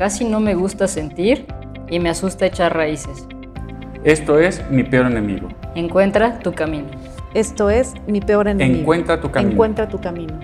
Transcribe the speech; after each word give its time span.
casi 0.00 0.24
no 0.24 0.40
me 0.40 0.54
gusta 0.54 0.88
sentir 0.88 1.46
y 1.90 1.98
me 1.98 2.08
asusta 2.08 2.46
echar 2.46 2.74
raíces. 2.74 3.26
Esto 4.02 4.38
es 4.38 4.62
mi 4.70 4.82
peor 4.82 5.04
enemigo. 5.04 5.48
Encuentra 5.74 6.38
tu 6.38 6.54
camino. 6.54 6.88
Esto 7.34 7.68
es 7.68 7.92
mi 8.06 8.22
peor 8.22 8.48
enemigo. 8.48 8.80
Encuentra 8.80 9.20
tu 9.20 9.30
camino. 9.30 9.52
Encuentra 9.52 9.88
tu 9.90 10.00
camino. 10.00 10.40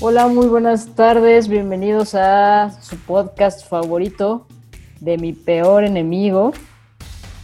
Hola, 0.00 0.26
muy 0.26 0.48
buenas 0.48 0.96
tardes. 0.96 1.46
Bienvenidos 1.46 2.16
a 2.16 2.72
su 2.80 2.98
podcast 2.98 3.68
favorito 3.68 4.48
de 4.98 5.18
mi 5.18 5.34
peor 5.34 5.84
enemigo. 5.84 6.50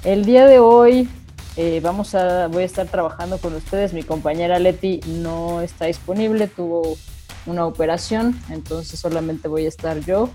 El 0.07 0.25
día 0.25 0.47
de 0.47 0.61
hoy 0.61 1.09
eh, 1.57 1.81
vamos 1.83 2.15
a, 2.15 2.47
voy 2.47 2.63
a 2.63 2.67
estar 2.67 2.87
trabajando 2.87 3.39
con 3.39 3.57
ustedes. 3.57 3.93
Mi 3.93 4.05
compañera 4.05 4.61
Leti 4.61 5.01
no 5.05 5.63
está 5.63 5.87
disponible, 5.87 6.47
tuvo 6.47 6.97
una 7.45 7.67
operación, 7.67 8.41
entonces 8.49 9.01
solamente 9.01 9.49
voy 9.49 9.65
a 9.65 9.69
estar 9.69 9.99
yo. 9.99 10.31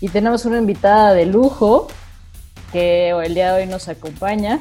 Y 0.00 0.08
tenemos 0.08 0.46
una 0.46 0.56
invitada 0.56 1.12
de 1.12 1.26
lujo 1.26 1.88
que 2.72 3.10
el 3.10 3.34
día 3.34 3.52
de 3.52 3.64
hoy 3.64 3.68
nos 3.68 3.88
acompaña. 3.88 4.58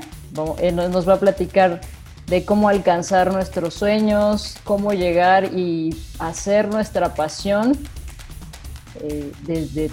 Eh, 0.57 0.73
nos 0.73 1.07
va 1.07 1.13
a 1.13 1.19
platicar 1.19 1.79
de 2.27 2.43
cómo 2.43 2.67
alcanzar 2.67 3.31
nuestros 3.31 3.75
sueños, 3.75 4.57
cómo 4.65 4.91
llegar 4.91 5.53
y 5.57 5.95
hacer 6.19 6.67
nuestra 6.67 7.13
pasión 7.15 7.77
eh, 8.95 9.31
desde 9.43 9.89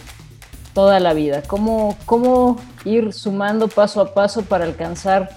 toda 0.77 1.01
la 1.01 1.15
vida, 1.15 1.41
cómo, 1.41 1.97
cómo 2.05 2.59
ir 2.85 3.15
sumando 3.15 3.67
paso 3.67 3.99
a 4.03 4.13
paso 4.13 4.45
para 4.45 4.67
alcanzar 4.67 5.31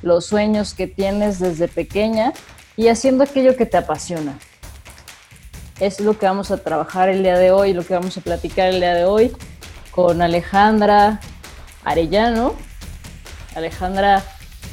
los 0.00 0.26
sueños 0.26 0.74
que 0.74 0.86
tienes 0.86 1.40
desde 1.40 1.66
pequeña 1.66 2.32
y 2.76 2.86
haciendo 2.86 3.24
aquello 3.24 3.56
que 3.56 3.66
te 3.66 3.76
apasiona. 3.76 4.38
Es 5.80 5.98
lo 5.98 6.16
que 6.16 6.26
vamos 6.26 6.52
a 6.52 6.58
trabajar 6.58 7.08
el 7.08 7.24
día 7.24 7.36
de 7.36 7.50
hoy, 7.50 7.72
lo 7.72 7.82
que 7.84 7.94
vamos 7.94 8.16
a 8.16 8.20
platicar 8.20 8.68
el 8.68 8.78
día 8.78 8.94
de 8.94 9.04
hoy 9.06 9.32
con 9.90 10.22
Alejandra 10.22 11.20
Arellano. 11.82 12.54
Alejandra 13.56 14.22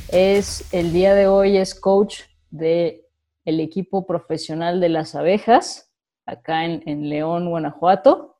es 0.09 0.71
el 0.71 0.93
día 0.93 1.15
de 1.15 1.25
hoy 1.25 1.57
es 1.57 1.73
coach 1.73 2.19
de 2.51 3.07
el 3.45 3.59
equipo 3.59 4.05
profesional 4.05 4.79
de 4.79 4.89
las 4.89 5.15
abejas 5.15 5.91
acá 6.27 6.65
en, 6.65 6.83
en 6.85 7.09
León, 7.09 7.49
Guanajuato. 7.49 8.32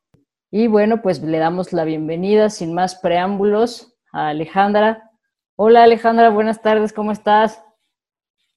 Y 0.56 0.68
bueno, 0.68 1.02
pues 1.02 1.20
le 1.24 1.40
damos 1.40 1.74
la 1.74 1.84
bienvenida 1.84 2.52
sin 2.52 2.76
más 2.76 2.94
preámbulos 2.94 3.98
a 4.12 4.28
Alejandra. 4.28 5.10
Hola 5.56 5.82
Alejandra, 5.82 6.30
buenas 6.30 6.62
tardes, 6.62 6.94
¿cómo 6.94 7.12
estás? 7.12 7.60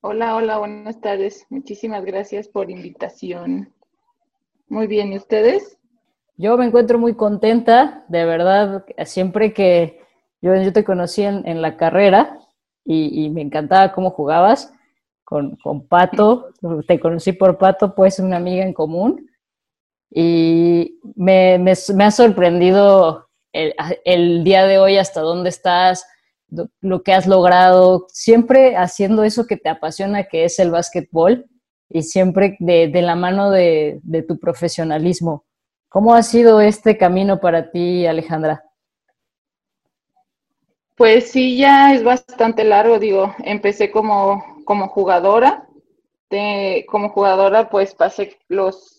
Hola, 0.03 0.37
hola, 0.37 0.59
buenas 0.59 1.01
tardes. 1.01 1.47
Muchísimas 1.49 2.05
gracias 2.05 2.49
por 2.49 2.71
invitación. 2.71 3.73
Muy 4.69 4.87
bien, 4.87 5.11
¿y 5.15 5.17
ustedes? 5.17 5.79
Yo 6.37 6.59
me 6.59 6.67
encuentro 6.67 6.99
muy 6.99 7.15
contenta, 7.15 8.05
de 8.09 8.27
verdad, 8.27 8.85
siempre 9.07 9.55
que 9.55 9.99
yo, 10.43 10.55
yo 10.55 10.75
te 10.75 10.85
conocí 10.85 11.23
en, 11.23 11.49
en 11.49 11.63
la 11.63 11.79
carrera, 11.79 12.39
y, 12.85 13.31
me 13.31 13.41
encantaba 13.41 13.93
cómo 13.93 14.11
jugabas 14.11 14.71
con, 15.25 15.57
con, 15.57 15.89
Pato. 15.89 16.51
Te 16.87 17.01
conocí 17.01 17.33
por 17.33 17.57
Pato, 17.57 17.95
pues 17.95 18.19
una 18.19 18.37
amiga 18.37 18.67
en 18.67 18.75
común. 18.75 19.31
Y 20.11 20.99
me, 21.15 21.59
me, 21.59 21.73
ha 22.05 22.11
sorprendido 22.11 23.29
el, 23.53 23.75
el, 24.05 24.45
día 24.45 24.67
de 24.67 24.79
hoy 24.79 24.99
hasta 24.99 25.21
dónde 25.21 25.49
estás, 25.51 26.07
lo 26.81 27.03
que 27.03 27.13
has 27.13 27.27
logrado, 27.27 28.07
siempre 28.09 28.77
haciendo 28.77 29.25
eso 29.25 29.47
que 29.47 29.57
te 29.57 29.69
apasiona, 29.69 30.25
que 30.25 30.45
es 30.45 30.59
el 30.59 30.71
básquetbol, 30.71 31.47
y 31.89 32.03
siempre 32.03 32.57
de, 32.61 32.89
de 32.89 33.03
la 33.03 33.17
mano 33.17 33.51
de, 33.51 34.01
de 34.03 34.23
tu 34.23 34.39
profesionalismo. 34.39 35.45
¿Cómo 35.89 36.15
ha 36.15 36.23
sido 36.23 36.61
este 36.61 36.97
camino 36.97 37.41
para 37.41 37.71
ti, 37.71 38.07
Alejandra? 38.07 38.65
Pues 40.97 41.31
sí, 41.31 41.59
ya 41.59 41.93
es 41.95 42.03
bastante 42.03 42.65
largo, 42.65 42.99
digo, 42.99 43.35
empecé 43.45 43.91
como, 43.91 44.63
como 44.65 44.89
jugadora, 44.89 45.69
de, 46.31 46.87
como 46.89 47.11
jugadora 47.11 47.69
pues 47.69 47.95
pasé 47.95 48.39
los, 48.49 48.96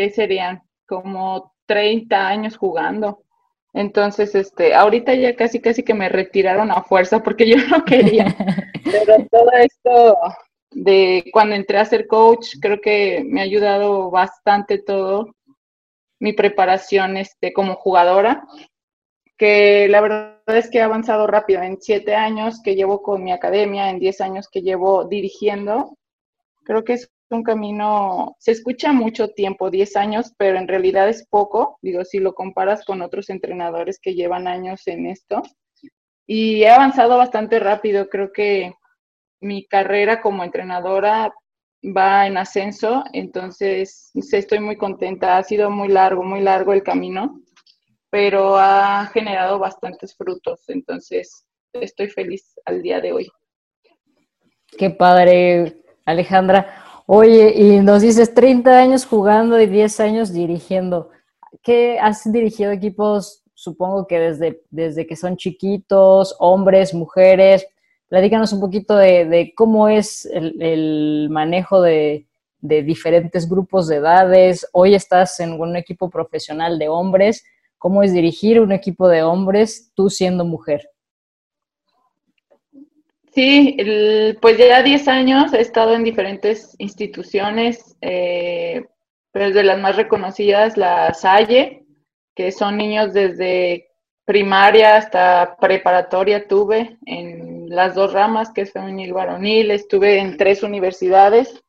¿qué 0.00 0.08
serían? 0.08 0.62
Como 0.86 1.52
30 1.66 2.26
años 2.26 2.56
jugando. 2.56 3.22
Entonces, 3.74 4.34
este, 4.34 4.74
ahorita 4.74 5.14
ya 5.14 5.36
casi 5.36 5.60
casi 5.60 5.82
que 5.82 5.92
me 5.92 6.08
retiraron 6.08 6.70
a 6.70 6.82
fuerza 6.82 7.22
porque 7.22 7.46
yo 7.50 7.56
no 7.68 7.84
quería. 7.84 8.34
Pero 8.82 9.26
todo 9.30 9.50
esto 9.52 10.16
de 10.70 11.24
cuando 11.32 11.54
entré 11.54 11.76
a 11.76 11.84
ser 11.84 12.06
coach, 12.06 12.54
creo 12.62 12.80
que 12.80 13.22
me 13.26 13.40
ha 13.40 13.44
ayudado 13.44 14.10
bastante 14.10 14.78
todo 14.78 15.34
mi 16.18 16.32
preparación 16.32 17.18
este, 17.18 17.52
como 17.52 17.74
jugadora 17.74 18.42
que 19.36 19.86
la 19.88 20.00
verdad 20.00 20.40
es 20.46 20.70
que 20.70 20.78
he 20.78 20.82
avanzado 20.82 21.26
rápido. 21.26 21.62
En 21.62 21.78
siete 21.80 22.14
años 22.14 22.60
que 22.62 22.74
llevo 22.74 23.02
con 23.02 23.22
mi 23.22 23.32
academia, 23.32 23.90
en 23.90 23.98
diez 23.98 24.22
años 24.22 24.48
que 24.50 24.62
llevo 24.62 25.04
dirigiendo, 25.04 25.96
creo 26.64 26.84
que 26.84 26.94
es 26.94 27.10
un 27.30 27.42
camino, 27.42 28.36
se 28.38 28.52
escucha 28.52 28.92
mucho 28.92 29.28
tiempo, 29.28 29.70
diez 29.70 29.96
años, 29.96 30.32
pero 30.36 30.58
en 30.58 30.68
realidad 30.68 31.08
es 31.08 31.26
poco. 31.28 31.78
Digo, 31.82 32.04
si 32.04 32.18
lo 32.18 32.34
comparas 32.34 32.84
con 32.84 33.02
otros 33.02 33.30
entrenadores 33.30 33.98
que 34.00 34.14
llevan 34.14 34.48
años 34.48 34.86
en 34.86 35.06
esto. 35.06 35.42
Y 36.26 36.62
he 36.62 36.70
avanzado 36.70 37.16
bastante 37.16 37.58
rápido. 37.58 38.08
Creo 38.08 38.32
que 38.32 38.74
mi 39.40 39.66
carrera 39.66 40.20
como 40.20 40.44
entrenadora 40.44 41.32
va 41.84 42.26
en 42.26 42.36
ascenso, 42.36 43.04
entonces 43.12 44.10
estoy 44.14 44.60
muy 44.60 44.76
contenta. 44.76 45.38
Ha 45.38 45.42
sido 45.42 45.70
muy 45.70 45.88
largo, 45.88 46.22
muy 46.22 46.40
largo 46.40 46.72
el 46.72 46.82
camino 46.82 47.40
pero 48.10 48.58
ha 48.58 49.06
generado 49.06 49.58
bastantes 49.58 50.14
frutos, 50.16 50.68
entonces 50.68 51.46
estoy 51.72 52.08
feliz 52.08 52.54
al 52.64 52.82
día 52.82 53.00
de 53.00 53.12
hoy. 53.12 53.30
Qué 54.76 54.90
padre, 54.90 55.82
Alejandra. 56.04 56.84
Oye, 57.12 57.52
y 57.56 57.80
nos 57.80 58.02
dices 58.02 58.32
30 58.34 58.70
años 58.78 59.04
jugando 59.04 59.60
y 59.60 59.66
10 59.66 59.98
años 59.98 60.32
dirigiendo. 60.32 61.10
¿Qué 61.60 61.98
has 61.98 62.30
dirigido 62.30 62.70
equipos, 62.70 63.42
supongo 63.52 64.06
que 64.06 64.20
desde, 64.20 64.62
desde 64.70 65.08
que 65.08 65.16
son 65.16 65.36
chiquitos, 65.36 66.36
hombres, 66.38 66.94
mujeres? 66.94 67.66
Platícanos 68.08 68.52
un 68.52 68.60
poquito 68.60 68.94
de, 68.94 69.52
cómo 69.56 69.88
es 69.88 70.24
el, 70.24 71.26
manejo 71.32 71.82
de, 71.82 72.28
de 72.60 72.84
diferentes 72.84 73.48
grupos 73.48 73.88
de 73.88 73.96
edades. 73.96 74.64
Hoy 74.72 74.94
estás 74.94 75.40
en 75.40 75.60
un 75.60 75.74
equipo 75.74 76.10
profesional 76.10 76.78
de 76.78 76.88
hombres 76.88 77.42
cómo 77.76 78.04
es 78.04 78.12
dirigir 78.12 78.60
un 78.60 78.70
equipo 78.70 79.08
de 79.08 79.24
hombres 79.24 79.90
tú 79.96 80.10
siendo 80.10 80.44
mujer. 80.44 80.88
Sí, 83.40 83.74
pues 84.42 84.58
ya 84.58 84.82
10 84.82 85.08
años 85.08 85.54
he 85.54 85.62
estado 85.62 85.94
en 85.94 86.04
diferentes 86.04 86.76
instituciones, 86.76 87.96
eh, 88.02 88.84
desde 89.32 89.62
las 89.62 89.80
más 89.80 89.96
reconocidas, 89.96 90.76
la 90.76 91.14
Salle, 91.14 91.86
que 92.34 92.52
son 92.52 92.76
niños 92.76 93.14
desde 93.14 93.88
primaria 94.26 94.98
hasta 94.98 95.56
preparatoria 95.58 96.48
tuve 96.48 96.98
en 97.06 97.70
las 97.70 97.94
dos 97.94 98.12
ramas, 98.12 98.50
que 98.52 98.60
es 98.60 98.72
femenil 98.72 99.14
varonil. 99.14 99.70
Estuve 99.70 100.18
en 100.18 100.36
tres 100.36 100.62
universidades, 100.62 101.64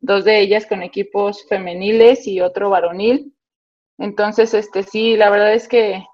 dos 0.00 0.24
de 0.24 0.40
ellas 0.40 0.66
con 0.66 0.82
equipos 0.82 1.46
femeniles 1.48 2.26
y 2.26 2.40
otro 2.40 2.68
varonil. 2.68 3.32
Entonces, 3.96 4.54
este 4.54 4.82
sí, 4.82 5.16
la 5.16 5.30
verdad 5.30 5.54
es 5.54 5.68
que 5.68 6.04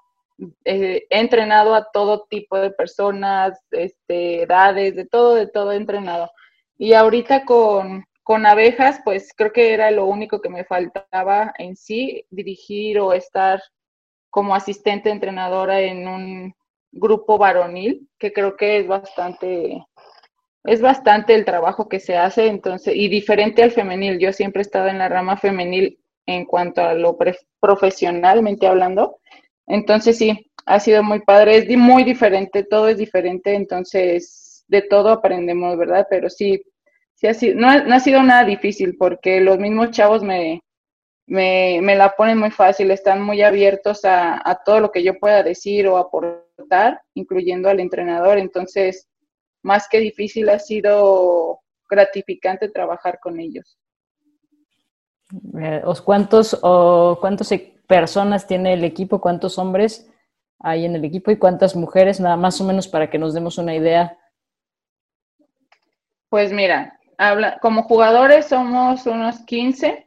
eh, 0.65 1.05
he 1.09 1.19
entrenado 1.19 1.75
a 1.75 1.89
todo 1.91 2.25
tipo 2.29 2.57
de 2.57 2.71
personas, 2.71 3.59
este, 3.71 4.43
edades, 4.43 4.95
de 4.95 5.05
todo, 5.05 5.35
de 5.35 5.47
todo 5.47 5.71
he 5.71 5.75
entrenado. 5.77 6.31
Y 6.77 6.93
ahorita 6.93 7.45
con, 7.45 8.05
con 8.23 8.45
abejas, 8.45 9.01
pues 9.03 9.33
creo 9.35 9.51
que 9.51 9.73
era 9.73 9.91
lo 9.91 10.05
único 10.05 10.41
que 10.41 10.49
me 10.49 10.65
faltaba 10.65 11.53
en 11.57 11.75
sí, 11.75 12.25
dirigir 12.29 12.99
o 12.99 13.13
estar 13.13 13.61
como 14.29 14.55
asistente 14.55 15.09
entrenadora 15.09 15.81
en 15.81 16.07
un 16.07 16.55
grupo 16.91 17.37
varonil, 17.37 18.07
que 18.17 18.33
creo 18.33 18.55
que 18.55 18.79
es 18.79 18.87
bastante 18.87 19.83
es 20.63 20.81
bastante 20.81 21.35
el 21.35 21.45
trabajo 21.45 21.87
que 21.87 21.99
se 21.99 22.17
hace, 22.17 22.47
entonces, 22.47 22.95
y 22.95 23.07
diferente 23.07 23.63
al 23.63 23.71
femenil. 23.71 24.19
Yo 24.19 24.33
siempre 24.33 24.61
he 24.61 24.63
estado 24.63 24.89
en 24.89 24.97
la 24.97 25.09
rama 25.09 25.37
femenil 25.37 25.99
en 26.25 26.45
cuanto 26.45 26.81
a 26.81 26.93
lo 26.93 27.17
profesionalmente 27.59 28.67
hablando. 28.67 29.19
Entonces, 29.69 30.17
sí, 30.17 30.51
ha 30.65 30.79
sido 30.79 31.03
muy 31.03 31.21
padre, 31.21 31.57
es 31.57 31.77
muy 31.77 32.03
diferente, 32.03 32.63
todo 32.63 32.87
es 32.89 32.97
diferente, 32.97 33.53
entonces, 33.53 34.65
de 34.67 34.81
todo 34.81 35.09
aprendemos, 35.09 35.77
¿verdad? 35.77 36.07
Pero 36.09 36.29
sí, 36.29 36.61
sí 37.13 37.27
ha 37.27 37.35
sido, 37.35 37.55
no, 37.55 37.69
ha, 37.69 37.99
sido 37.99 38.23
nada 38.23 38.43
difícil 38.45 38.97
porque 38.97 39.39
los 39.39 39.59
mismos 39.59 39.91
chavos 39.91 40.23
me, 40.23 40.63
me, 41.27 41.79
me, 41.83 41.95
la 41.95 42.09
ponen 42.11 42.39
muy 42.39 42.49
fácil, 42.49 42.89
están 42.89 43.21
muy 43.21 43.43
abiertos 43.43 44.01
a 44.03 44.59
todo 44.65 44.79
lo 44.79 44.91
que 44.91 45.03
yo 45.03 45.19
pueda 45.19 45.43
decir 45.43 45.87
o 45.87 45.97
aportar, 45.97 47.01
incluyendo 47.13 47.69
al 47.69 47.79
entrenador. 47.79 48.39
Entonces, 48.39 49.07
más 49.61 49.87
que 49.87 49.99
difícil, 49.99 50.49
ha 50.49 50.57
sido 50.57 51.59
gratificante 51.87 52.69
trabajar 52.69 53.19
con 53.21 53.39
ellos. 53.39 53.77
Eh, 55.59 55.83
¿Cuántos, 56.03 56.57
o 56.61 57.17
cuántas 57.21 57.53
personas 57.87 58.47
tiene 58.47 58.73
el 58.73 58.83
equipo? 58.83 59.21
¿Cuántos 59.21 59.57
hombres 59.57 60.09
hay 60.59 60.85
en 60.85 60.95
el 60.95 61.05
equipo 61.05 61.31
y 61.31 61.37
cuántas 61.37 61.75
mujeres? 61.75 62.19
Nada 62.19 62.35
más 62.35 62.59
o 62.61 62.63
menos 62.63 62.87
para 62.87 63.09
que 63.09 63.17
nos 63.17 63.33
demos 63.33 63.57
una 63.57 63.75
idea. 63.75 64.17
Pues 66.29 66.51
mira, 66.51 66.99
como 67.61 67.83
jugadores 67.83 68.47
somos 68.47 69.05
unos 69.05 69.39
15. 69.39 70.05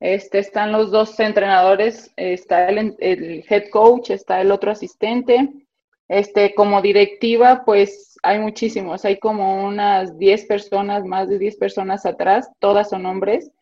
Este, 0.00 0.38
están 0.38 0.72
los 0.72 0.90
dos 0.90 1.20
entrenadores, 1.20 2.10
está 2.16 2.68
el, 2.70 2.96
el 3.00 3.44
head 3.46 3.68
coach, 3.70 4.10
está 4.10 4.40
el 4.40 4.50
otro 4.50 4.70
asistente. 4.70 5.66
Este, 6.08 6.54
como 6.54 6.82
directiva, 6.82 7.62
pues 7.64 8.18
hay 8.24 8.40
muchísimos, 8.40 9.04
hay 9.04 9.18
como 9.20 9.64
unas 9.64 10.18
10 10.18 10.46
personas, 10.46 11.04
más 11.04 11.28
de 11.28 11.38
10 11.38 11.56
personas 11.56 12.04
atrás, 12.04 12.50
todas 12.58 12.90
son 12.90 13.06
hombres. 13.06 13.52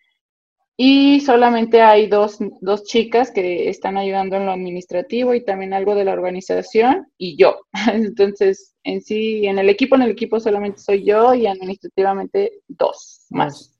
Y 0.80 1.18
solamente 1.22 1.82
hay 1.82 2.06
dos, 2.06 2.38
dos, 2.60 2.84
chicas 2.84 3.32
que 3.32 3.68
están 3.68 3.96
ayudando 3.96 4.36
en 4.36 4.46
lo 4.46 4.52
administrativo 4.52 5.34
y 5.34 5.44
también 5.44 5.74
algo 5.74 5.96
de 5.96 6.04
la 6.04 6.12
organización 6.12 7.08
y 7.18 7.36
yo. 7.36 7.62
Entonces, 7.92 8.76
en 8.84 9.00
sí, 9.00 9.44
en 9.44 9.58
el 9.58 9.70
equipo, 9.70 9.96
en 9.96 10.02
el 10.02 10.12
equipo 10.12 10.38
solamente 10.38 10.78
soy 10.78 11.04
yo 11.04 11.34
y 11.34 11.48
administrativamente 11.48 12.60
dos 12.68 13.26
más. 13.30 13.76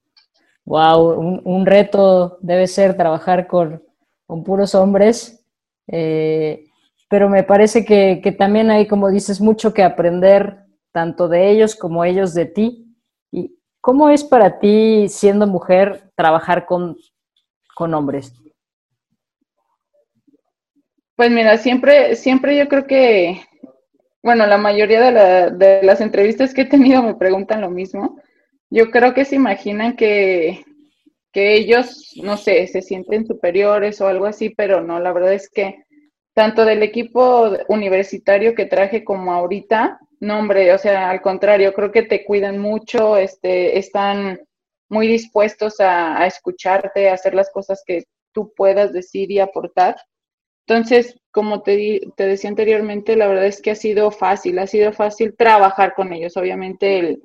Wow, 0.64 1.40
un, 1.44 1.66
reto 1.66 2.38
debe 2.40 2.66
ser 2.66 2.96
trabajar 2.96 3.46
con, 3.46 3.80
con 4.26 4.42
puros 4.42 4.74
hombres. 4.74 5.44
Eh, 5.86 6.64
pero 7.08 7.28
me 7.28 7.44
parece 7.44 7.84
que, 7.84 8.20
que, 8.20 8.32
también 8.32 8.72
hay, 8.72 8.88
como 8.88 9.08
dices, 9.08 9.40
mucho 9.40 9.72
que 9.72 9.84
aprender 9.84 10.64
tanto 10.90 11.28
de 11.28 11.48
ellos 11.48 11.76
como 11.76 12.04
ellos 12.04 12.34
de 12.34 12.46
ti. 12.46 12.87
¿Y 13.78 13.80
cómo 13.80 14.10
es 14.10 14.24
para 14.24 14.58
ti, 14.58 15.08
siendo 15.08 15.46
mujer, 15.46 16.10
trabajar 16.14 16.66
con, 16.66 16.96
con 17.74 17.94
hombres? 17.94 18.34
Pues 21.16 21.30
mira, 21.30 21.56
siempre, 21.58 22.14
siempre 22.16 22.56
yo 22.56 22.68
creo 22.68 22.86
que, 22.86 23.40
bueno, 24.22 24.46
la 24.46 24.58
mayoría 24.58 25.50
de 25.50 25.82
las 25.82 26.00
entrevistas 26.00 26.54
que 26.54 26.62
he 26.62 26.64
tenido 26.66 27.02
me 27.02 27.14
preguntan 27.14 27.60
lo 27.60 27.70
mismo. 27.70 28.20
Yo 28.70 28.90
creo 28.90 29.14
que 29.14 29.24
se 29.24 29.36
imaginan 29.36 29.96
que, 29.96 30.64
que 31.32 31.54
ellos, 31.54 32.12
no 32.22 32.36
sé, 32.36 32.66
se 32.66 32.82
sienten 32.82 33.26
superiores 33.26 34.00
o 34.00 34.06
algo 34.06 34.26
así, 34.26 34.50
pero 34.50 34.82
no, 34.82 35.00
la 35.00 35.12
verdad 35.12 35.32
es 35.32 35.48
que 35.48 35.84
tanto 36.34 36.64
del 36.64 36.82
equipo 36.82 37.50
universitario 37.68 38.54
que 38.54 38.66
traje 38.66 39.02
como 39.02 39.32
ahorita, 39.32 39.98
no, 40.20 40.38
hombre, 40.38 40.72
o 40.72 40.78
sea, 40.78 41.10
al 41.10 41.20
contrario, 41.20 41.72
creo 41.74 41.92
que 41.92 42.02
te 42.02 42.24
cuidan 42.24 42.58
mucho, 42.58 43.16
este, 43.16 43.78
están 43.78 44.40
muy 44.88 45.06
dispuestos 45.06 45.80
a, 45.80 46.26
escucharte, 46.26 47.08
a 47.08 47.14
hacer 47.14 47.34
las 47.34 47.50
cosas 47.50 47.82
que 47.86 48.04
tú 48.32 48.52
puedas 48.54 48.92
decir 48.92 49.30
y 49.30 49.38
aportar. 49.38 49.96
Entonces, 50.66 51.18
como 51.30 51.62
te, 51.62 52.00
te, 52.16 52.26
decía 52.26 52.50
anteriormente, 52.50 53.16
la 53.16 53.28
verdad 53.28 53.46
es 53.46 53.62
que 53.62 53.70
ha 53.70 53.74
sido 53.74 54.10
fácil, 54.10 54.58
ha 54.58 54.66
sido 54.66 54.92
fácil 54.92 55.34
trabajar 55.36 55.94
con 55.94 56.12
ellos. 56.12 56.36
Obviamente 56.36 56.98
el, 56.98 57.22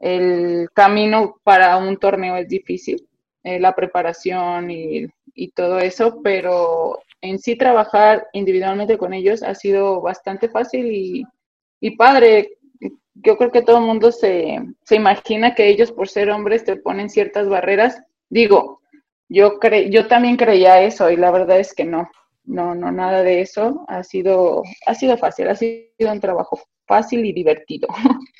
el 0.00 0.68
camino 0.74 1.40
para 1.44 1.76
un 1.78 1.96
torneo 1.98 2.36
es 2.36 2.48
difícil, 2.48 3.08
eh, 3.42 3.58
la 3.60 3.74
preparación 3.74 4.70
y, 4.70 5.06
y 5.34 5.50
todo 5.52 5.78
eso, 5.78 6.20
pero 6.22 7.00
en 7.20 7.38
sí 7.38 7.56
trabajar 7.56 8.28
individualmente 8.32 8.98
con 8.98 9.12
ellos 9.14 9.42
ha 9.42 9.54
sido 9.54 10.00
bastante 10.00 10.48
fácil 10.48 10.86
y, 10.92 11.24
y 11.80 11.96
padre. 11.96 12.58
Yo 13.14 13.36
creo 13.36 13.50
que 13.50 13.62
todo 13.62 13.78
el 13.78 13.84
mundo 13.84 14.12
se, 14.12 14.58
se, 14.84 14.94
imagina 14.94 15.54
que 15.54 15.68
ellos 15.68 15.90
por 15.90 16.08
ser 16.08 16.30
hombres 16.30 16.64
te 16.64 16.76
ponen 16.76 17.10
ciertas 17.10 17.48
barreras. 17.48 18.00
Digo, 18.30 18.80
yo, 19.28 19.58
cre 19.58 19.90
yo 19.90 20.06
también 20.06 20.36
creía 20.36 20.82
eso 20.82 21.10
y 21.10 21.16
la 21.16 21.30
verdad 21.30 21.58
es 21.58 21.74
que 21.74 21.84
no, 21.84 22.08
no, 22.44 22.74
no, 22.74 22.92
nada 22.92 23.22
de 23.22 23.40
eso. 23.40 23.84
Ha 23.88 24.02
sido, 24.04 24.62
ha 24.86 24.94
sido 24.94 25.16
fácil, 25.18 25.48
ha 25.48 25.54
sido 25.54 26.12
un 26.12 26.20
trabajo 26.20 26.60
fácil 26.86 27.24
y 27.24 27.32
divertido. 27.32 27.88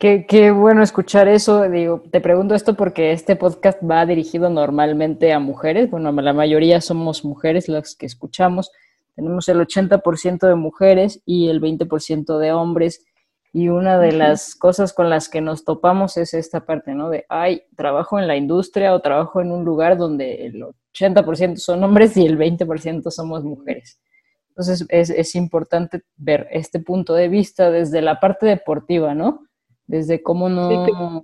Qué, 0.00 0.26
qué, 0.26 0.50
bueno 0.50 0.82
escuchar 0.82 1.28
eso. 1.28 1.68
Digo, 1.68 2.02
te 2.10 2.20
pregunto 2.20 2.56
esto 2.56 2.74
porque 2.74 3.12
este 3.12 3.36
podcast 3.36 3.78
va 3.88 4.04
dirigido 4.04 4.50
normalmente 4.50 5.32
a 5.32 5.38
mujeres. 5.38 5.88
Bueno, 5.88 6.10
la 6.10 6.32
mayoría 6.32 6.80
somos 6.80 7.24
mujeres 7.24 7.68
las 7.68 7.94
que 7.94 8.06
escuchamos. 8.06 8.72
Tenemos 9.14 9.48
el 9.48 9.60
80% 9.60 10.48
de 10.48 10.54
mujeres 10.54 11.22
y 11.24 11.48
el 11.48 11.60
20% 11.60 12.38
de 12.38 12.52
hombres. 12.52 13.04
Y 13.52 13.68
una 13.68 13.98
de 14.00 14.10
las 14.10 14.56
cosas 14.56 14.92
con 14.92 15.08
las 15.08 15.28
que 15.28 15.40
nos 15.40 15.64
topamos 15.64 16.16
es 16.16 16.34
esta 16.34 16.66
parte, 16.66 16.92
¿no? 16.94 17.08
De, 17.08 17.24
ay, 17.28 17.62
trabajo 17.76 18.18
en 18.18 18.26
la 18.26 18.36
industria 18.36 18.92
o 18.92 19.00
trabajo 19.00 19.40
en 19.40 19.52
un 19.52 19.64
lugar 19.64 19.96
donde 19.96 20.46
el 20.46 20.64
80% 20.92 21.56
son 21.56 21.84
hombres 21.84 22.16
y 22.16 22.26
el 22.26 22.36
20% 22.36 23.10
somos 23.10 23.44
mujeres. 23.44 24.00
Entonces 24.48 24.84
es, 24.88 25.10
es, 25.10 25.34
importante 25.36 26.02
ver 26.16 26.48
este 26.50 26.80
punto 26.80 27.14
de 27.14 27.28
vista 27.28 27.70
desde 27.70 28.02
la 28.02 28.18
parte 28.18 28.46
deportiva, 28.46 29.14
¿no? 29.14 29.46
Desde 29.86 30.22
cómo 30.22 30.48
no, 30.48 31.22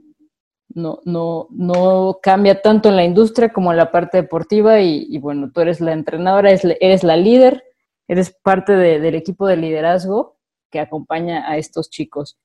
no, 0.69 1.01
no, 1.05 1.49
no 1.51 2.19
cambia 2.23 2.61
tanto 2.61 2.89
en 2.89 2.97
la 2.97 3.05
industria 3.05 3.53
como 3.53 3.73
en 3.73 3.77
la 3.77 3.91
parte 3.91 4.19
deportiva 4.19 4.81
y, 4.81 5.07
y 5.09 5.19
bueno, 5.19 5.51
tú 5.53 5.61
eres 5.61 5.81
la 5.81 5.93
entrenadora, 5.93 6.51
eres, 6.51 6.65
eres 6.81 7.03
la 7.05 7.17
líder 7.17 7.65
eres 8.11 8.33
parte 8.33 8.73
del 8.73 9.15
equipo 9.15 9.47
de 9.47 9.57
liderazgo 9.57 10.37
que 10.69 10.81
acompaña 10.81 11.49
a 11.49 11.59
estos 11.59 11.91
chicos. 11.91 12.37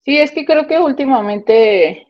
Sí, 0.00 0.16
es 0.16 0.32
que 0.32 0.46
creo 0.46 0.66
que 0.66 0.78
últimamente, 0.78 2.06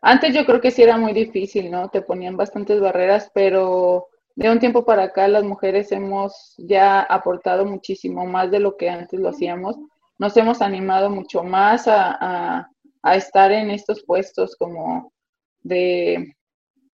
antes 0.00 0.32
yo 0.32 0.46
creo 0.46 0.60
que 0.60 0.70
sí 0.70 0.84
era 0.84 0.96
muy 0.96 1.12
difícil, 1.12 1.72
¿no? 1.72 1.88
Te 1.88 2.02
ponían 2.02 2.36
bastantes 2.36 2.78
barreras, 2.80 3.32
pero 3.34 4.06
de 4.36 4.48
un 4.48 4.60
tiempo 4.60 4.84
para 4.84 5.02
acá 5.02 5.26
las 5.26 5.42
mujeres 5.42 5.90
hemos 5.90 6.54
ya 6.56 7.00
aportado 7.00 7.64
muchísimo 7.64 8.24
más 8.24 8.52
de 8.52 8.60
lo 8.60 8.76
que 8.76 8.88
antes 8.88 9.18
lo 9.18 9.30
hacíamos. 9.30 9.76
Nos 10.20 10.36
hemos 10.36 10.62
animado 10.62 11.10
mucho 11.10 11.42
más 11.42 11.88
a, 11.88 12.70
estar 13.12 13.50
en 13.50 13.70
estos 13.70 14.04
puestos 14.04 14.54
como 14.56 15.12
de, 15.62 16.32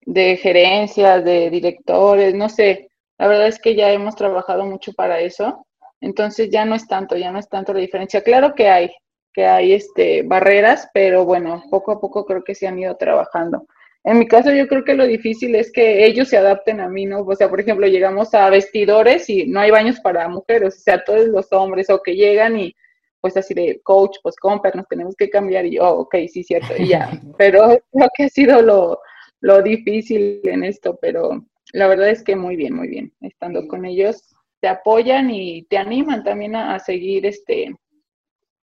de 0.06 0.37
gerencias, 0.38 1.22
de 1.25 1.50
directores, 1.50 2.34
no 2.34 2.49
sé, 2.49 2.88
la 3.22 3.28
verdad 3.28 3.46
es 3.46 3.60
que 3.60 3.76
ya 3.76 3.92
hemos 3.92 4.16
trabajado 4.16 4.66
mucho 4.66 4.92
para 4.94 5.20
eso, 5.20 5.64
entonces 6.00 6.50
ya 6.50 6.64
no 6.64 6.74
es 6.74 6.88
tanto, 6.88 7.16
ya 7.16 7.30
no 7.30 7.38
es 7.38 7.48
tanto 7.48 7.72
la 7.72 7.78
diferencia. 7.78 8.20
Claro 8.20 8.52
que 8.56 8.68
hay, 8.68 8.90
que 9.32 9.46
hay 9.46 9.74
este, 9.74 10.22
barreras, 10.24 10.90
pero 10.92 11.24
bueno, 11.24 11.62
poco 11.70 11.92
a 11.92 12.00
poco 12.00 12.26
creo 12.26 12.42
que 12.42 12.56
se 12.56 12.66
han 12.66 12.80
ido 12.80 12.96
trabajando. 12.96 13.64
En 14.02 14.18
mi 14.18 14.26
caso 14.26 14.50
yo 14.50 14.66
creo 14.66 14.82
que 14.82 14.94
lo 14.94 15.06
difícil 15.06 15.54
es 15.54 15.70
que 15.70 16.04
ellos 16.04 16.30
se 16.30 16.36
adapten 16.36 16.80
a 16.80 16.88
mí, 16.88 17.06
¿no? 17.06 17.20
O 17.20 17.36
sea, 17.36 17.48
por 17.48 17.60
ejemplo, 17.60 17.86
llegamos 17.86 18.34
a 18.34 18.50
vestidores 18.50 19.30
y 19.30 19.46
no 19.46 19.60
hay 19.60 19.70
baños 19.70 20.00
para 20.00 20.26
mujeres, 20.26 20.78
o 20.78 20.80
sea, 20.80 21.04
todos 21.04 21.28
los 21.28 21.52
hombres 21.52 21.90
o 21.90 22.02
que 22.02 22.16
llegan 22.16 22.58
y 22.58 22.74
pues 23.20 23.36
así 23.36 23.54
de 23.54 23.80
coach, 23.84 24.16
pues 24.20 24.34
compra, 24.34 24.72
nos 24.74 24.88
tenemos 24.88 25.14
que 25.14 25.30
cambiar 25.30 25.64
y 25.66 25.76
yo, 25.76 25.84
oh, 25.84 26.00
ok, 26.00 26.16
sí, 26.26 26.42
cierto, 26.42 26.74
y 26.76 26.88
ya. 26.88 27.08
Pero 27.38 27.80
creo 27.92 28.08
que 28.16 28.24
ha 28.24 28.28
sido 28.28 28.60
lo, 28.62 29.00
lo 29.42 29.62
difícil 29.62 30.40
en 30.42 30.64
esto, 30.64 30.98
pero 31.00 31.44
la 31.72 31.86
verdad 31.88 32.10
es 32.10 32.22
que 32.22 32.36
muy 32.36 32.56
bien, 32.56 32.74
muy 32.74 32.88
bien. 32.88 33.12
Estando 33.20 33.66
con 33.66 33.84
ellos, 33.84 34.34
te 34.60 34.68
apoyan 34.68 35.30
y 35.30 35.64
te 35.64 35.78
animan 35.78 36.22
también 36.22 36.54
a, 36.54 36.78
seguir, 36.78 37.26
este, 37.26 37.74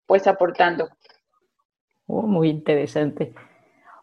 pues 0.05 0.27
aportando. 0.27 0.89
Oh, 2.07 2.23
muy 2.23 2.49
interesante. 2.49 3.33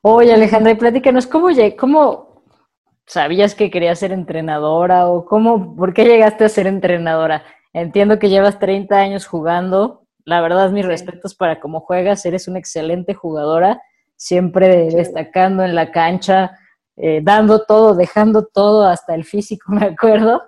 Oye, 0.01 0.33
Alejandra, 0.33 0.77
platícanos, 0.77 1.27
¿cómo, 1.27 1.49
¿cómo 1.77 2.43
sabías 3.07 3.55
que 3.55 3.71
querías 3.71 3.99
ser 3.99 4.13
entrenadora 4.13 5.09
o 5.09 5.25
cómo, 5.25 5.75
por 5.75 5.93
qué 5.93 6.05
llegaste 6.05 6.45
a 6.45 6.49
ser 6.49 6.67
entrenadora? 6.67 7.45
Entiendo 7.73 8.19
que 8.19 8.29
llevas 8.29 8.59
30 8.61 8.97
años 8.97 9.27
jugando. 9.27 10.07
La 10.25 10.41
verdad, 10.41 10.71
mis 10.71 10.87
respetos 10.87 11.35
para 11.35 11.59
cómo 11.59 11.81
juegas. 11.81 12.25
Eres 12.25 12.47
una 12.47 12.61
excelente 12.61 13.15
jugadora, 13.15 13.83
siempre 14.17 14.69
destacando 14.91 15.65
en 15.65 15.75
la 15.75 15.91
cancha, 15.91 16.59
eh, 16.97 17.21
dando 17.23 17.65
todo, 17.65 17.95
dejando 17.95 18.47
todo, 18.47 18.87
hasta 18.87 19.15
el 19.15 19.25
físico, 19.25 19.73
me 19.73 19.87
acuerdo. 19.87 20.43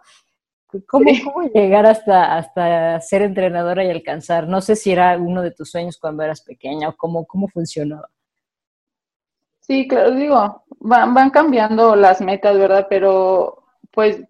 ¿Cómo, 0.89 1.11
¿Cómo, 1.25 1.49
llegar 1.49 1.87
hasta, 1.87 2.37
hasta 2.37 3.01
ser 3.01 3.23
entrenadora 3.23 3.85
y 3.85 3.91
alcanzar? 3.91 4.47
No 4.47 4.61
sé 4.61 4.77
si 4.77 4.93
era 4.93 5.17
uno 5.17 5.43
de 5.43 5.53
tus 5.53 5.71
sueños 5.71 5.97
cuando 5.99 6.23
eras 6.23 6.43
pequeña 6.43 6.89
o 6.89 6.97
cómo, 6.97 7.25
cómo 7.25 7.49
funcionaba. 7.49 8.11
Sí, 9.61 9.89
claro, 9.89 10.13
digo, 10.13 10.65
van, 10.79 11.15
van 11.15 11.31
cambiando 11.31 11.97
las 11.97 12.21
metas, 12.21 12.57
¿verdad? 12.59 12.87
Pero 12.89 13.65
pues, 13.91 14.23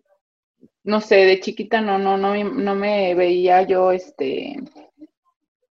no 0.84 1.00
sé, 1.00 1.16
de 1.16 1.40
chiquita 1.40 1.80
no, 1.80 1.98
no, 1.98 2.16
no, 2.16 2.34
no 2.36 2.74
me 2.74 3.14
veía 3.14 3.62
yo 3.62 3.90
este 3.92 4.56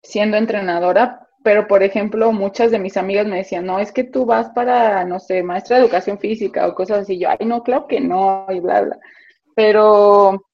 siendo 0.02 0.37
entrenadora, 0.37 1.28
pero 1.44 1.66
por 1.66 1.82
ejemplo, 1.82 2.32
muchas 2.32 2.70
de 2.70 2.78
mis 2.78 2.96
amigas 2.96 3.26
me 3.26 3.38
decían, 3.38 3.66
no, 3.66 3.78
es 3.78 3.92
que 3.92 4.04
tú 4.04 4.25
vas 4.26 4.50
para, 4.50 5.04
no 5.04 5.18
sé, 5.20 5.42
maestra 5.42 5.76
de 5.76 5.84
educación 5.84 6.18
física 6.18 6.66
o 6.66 6.75
cosas 6.75 7.00
así. 7.00 7.18
Yo, 7.18 7.28
ay, 7.30 7.46
no, 7.46 7.62
claro 7.62 7.87
que 7.88 8.00
no, 8.00 8.46
y 8.50 8.61
bla, 8.61 8.82
bla. 8.82 8.99
Pero, 9.54 10.44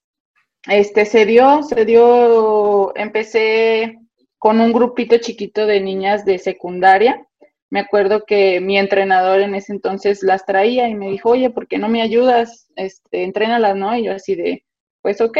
este, 0.67 1.05
se 1.05 1.25
dio, 1.25 1.63
se 1.63 1.85
dio, 1.85 2.95
empecé 2.95 3.99
con 4.37 4.61
un 4.61 4.73
grupito 4.73 5.17
chiquito 5.17 5.65
de 5.65 5.81
niñas 5.81 6.25
de 6.25 6.39
secundaria. 6.39 7.25
Me 7.69 7.81
acuerdo 7.81 8.25
que 8.25 8.59
mi 8.61 8.77
entrenador 8.77 9.41
en 9.41 9.55
ese 9.55 9.73
entonces 9.73 10.23
las 10.23 10.45
traía 10.45 10.87
y 10.87 10.95
me 10.95 11.09
dijo, 11.09 11.29
oye, 11.31 11.49
¿por 11.51 11.67
qué 11.67 11.77
no 11.77 11.89
me 11.89 12.01
ayudas? 12.01 12.67
Este, 12.75 13.23
entrénalas, 13.23 13.75
¿no? 13.75 13.95
Y 13.95 14.05
yo 14.05 14.13
así 14.13 14.35
de, 14.35 14.65
pues 15.01 15.21
ok. 15.21 15.37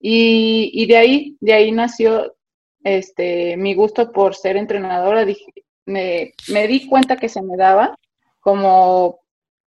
Y, 0.00 0.70
y 0.72 0.86
de 0.86 0.96
ahí, 0.96 1.36
de 1.40 1.52
ahí 1.52 1.72
nació 1.72 2.34
este, 2.84 3.56
mi 3.56 3.74
gusto 3.74 4.12
por 4.12 4.34
ser 4.34 4.56
entrenadora, 4.56 5.26
me, 5.86 6.32
di 6.68 6.86
cuenta 6.88 7.16
que 7.16 7.28
se 7.28 7.42
me 7.42 7.56
daba 7.56 7.96
como 8.40 9.20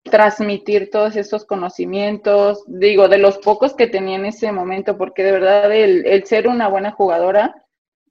transmitir 0.04 0.90
todos 0.90 1.16
estos 1.16 1.46
conocimientos, 1.46 2.64
digo, 2.68 3.08
de 3.08 3.18
los 3.18 3.38
pocos 3.40 3.76
que 3.76 3.88
tenía 3.88 4.18
en 4.18 4.26
ese 4.26 4.52
momento, 4.52 4.98
porque 4.98 5.24
de 5.24 5.32
verdad 5.32 5.74
el, 5.76 6.06
el 6.06 6.26
ser 6.26 6.48
una 6.48 6.68
buena 6.68 6.92
jugadora 6.92 7.54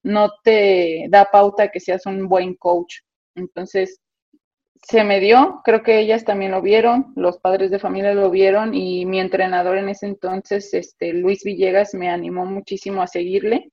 no 0.03 0.33
te 0.43 1.07
da 1.09 1.27
pauta 1.31 1.69
que 1.69 1.81
seas 1.81 2.07
un 2.07 2.29
buen 2.29 2.55
coach. 2.55 3.01
Entonces, 3.35 4.01
se 4.83 5.05
me 5.05 5.21
dio, 5.21 5.61
creo 5.65 5.83
que 5.83 5.99
ellas 5.99 6.25
también 6.25 6.53
lo 6.53 6.63
vieron, 6.63 7.13
los 7.17 7.39
padres 7.39 7.71
de 7.71 7.79
familia 7.79 8.15
lo 8.15 8.31
vieron 8.31 8.75
y 8.75 9.07
mi 9.07 9.21
entrenador 9.21 9.77
en 9.77 9.89
ese 9.89 10.07
entonces, 10.07 10.73
este 10.73 11.13
Luis 11.13 11.43
Villegas, 11.45 11.95
me 11.95 12.09
animó 12.09 12.47
muchísimo 12.47 13.03
a 13.03 13.07
seguirle 13.07 13.73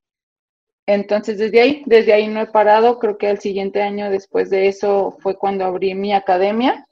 entonces, 0.87 1.37
desde 1.37 1.61
ahí, 1.61 1.83
desde 1.85 2.13
ahí 2.13 2.27
no 2.27 2.41
he 2.41 2.47
parado. 2.47 2.99
Creo 2.99 3.17
que 3.17 3.29
el 3.29 3.39
siguiente 3.39 3.81
año 3.81 4.09
después 4.09 4.49
de 4.49 4.67
eso 4.67 5.17
fue 5.19 5.37
cuando 5.37 5.65
abrí 5.65 5.95
mi 5.95 6.13
academia. 6.13 6.85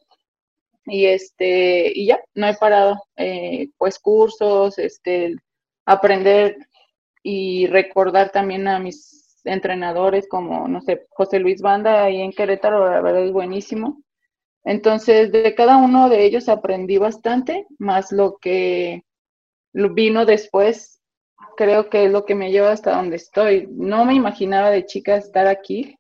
Y 0.86 1.06
este, 1.06 1.92
y 1.96 2.08
ya, 2.08 2.20
no 2.34 2.48
he 2.48 2.56
parado. 2.56 2.96
Eh, 3.18 3.70
pues 3.78 4.00
cursos, 4.00 4.78
este, 4.80 5.36
aprender 5.86 6.58
y 7.24 7.68
recordar 7.68 8.32
también 8.32 8.68
a 8.68 8.80
mis 8.80 9.42
entrenadores 9.46 10.28
como, 10.28 10.68
no 10.68 10.82
sé, 10.82 11.06
José 11.10 11.40
Luis 11.40 11.62
Banda 11.62 12.04
ahí 12.04 12.22
en 12.22 12.32
Querétaro, 12.32 12.90
la 12.90 13.02
verdad 13.02 13.26
es 13.26 13.32
buenísimo. 13.32 14.02
Entonces, 14.66 15.32
de 15.32 15.56
cada 15.56 15.78
uno 15.78 16.10
de 16.10 16.26
ellos 16.26 16.50
aprendí 16.50 16.98
bastante, 16.98 17.68
más 17.78 18.12
lo 18.12 18.38
que 18.38 19.04
vino 19.74 20.26
después 20.26 21.03
creo 21.56 21.90
que 21.90 22.06
es 22.06 22.12
lo 22.12 22.26
que 22.26 22.36
me 22.36 22.52
lleva 22.52 22.72
hasta 22.72 22.96
donde 22.96 23.16
estoy. 23.16 23.68
No 23.72 24.06
me 24.06 24.14
imaginaba 24.14 24.70
de 24.70 24.86
chica 24.86 25.16
estar 25.16 25.48
aquí 25.48 25.98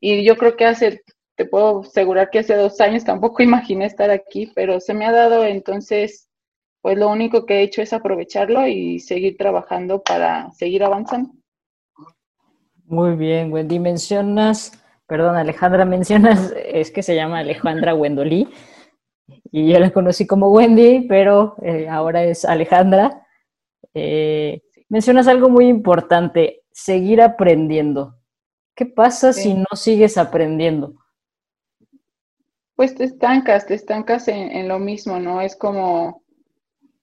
y 0.00 0.24
yo 0.24 0.36
creo 0.36 0.56
que 0.56 0.66
hace, 0.66 1.02
te 1.36 1.46
puedo 1.46 1.80
asegurar 1.80 2.30
que 2.30 2.40
hace 2.40 2.56
dos 2.56 2.80
años 2.80 3.04
tampoco 3.04 3.42
imaginé 3.42 3.86
estar 3.86 4.10
aquí, 4.10 4.52
pero 4.54 4.80
se 4.80 4.94
me 4.94 5.06
ha 5.06 5.12
dado 5.12 5.44
entonces, 5.44 6.28
pues 6.82 6.98
lo 6.98 7.08
único 7.08 7.46
que 7.46 7.56
he 7.56 7.62
hecho 7.62 7.82
es 7.82 7.92
aprovecharlo 7.92 8.66
y 8.66 9.00
seguir 9.00 9.36
trabajando 9.36 10.02
para 10.02 10.50
seguir 10.52 10.84
avanzando. 10.84 11.30
Muy 12.86 13.16
bien, 13.16 13.50
Wendy, 13.50 13.78
mencionas, 13.78 14.72
perdón 15.06 15.36
Alejandra, 15.36 15.84
mencionas, 15.86 16.54
es 16.64 16.90
que 16.90 17.02
se 17.02 17.14
llama 17.14 17.38
Alejandra 17.38 17.94
Wendolí 17.94 18.48
y 19.50 19.72
yo 19.72 19.78
la 19.78 19.90
conocí 19.90 20.26
como 20.26 20.50
Wendy, 20.50 21.06
pero 21.08 21.54
eh, 21.62 21.88
ahora 21.88 22.24
es 22.24 22.44
Alejandra. 22.44 23.26
Eh, 23.94 24.63
mencionas 24.88 25.28
algo 25.28 25.48
muy 25.48 25.66
importante, 25.66 26.62
seguir 26.72 27.20
aprendiendo. 27.20 28.16
¿Qué 28.74 28.86
pasa 28.86 29.32
si 29.32 29.54
no 29.54 29.66
sigues 29.74 30.18
aprendiendo? 30.18 30.94
Pues 32.74 32.94
te 32.96 33.04
estancas, 33.04 33.66
te 33.66 33.74
estancas 33.74 34.26
en, 34.26 34.66
lo 34.66 34.80
mismo, 34.80 35.20
¿no? 35.20 35.40
Es 35.40 35.54
como, 35.54 36.24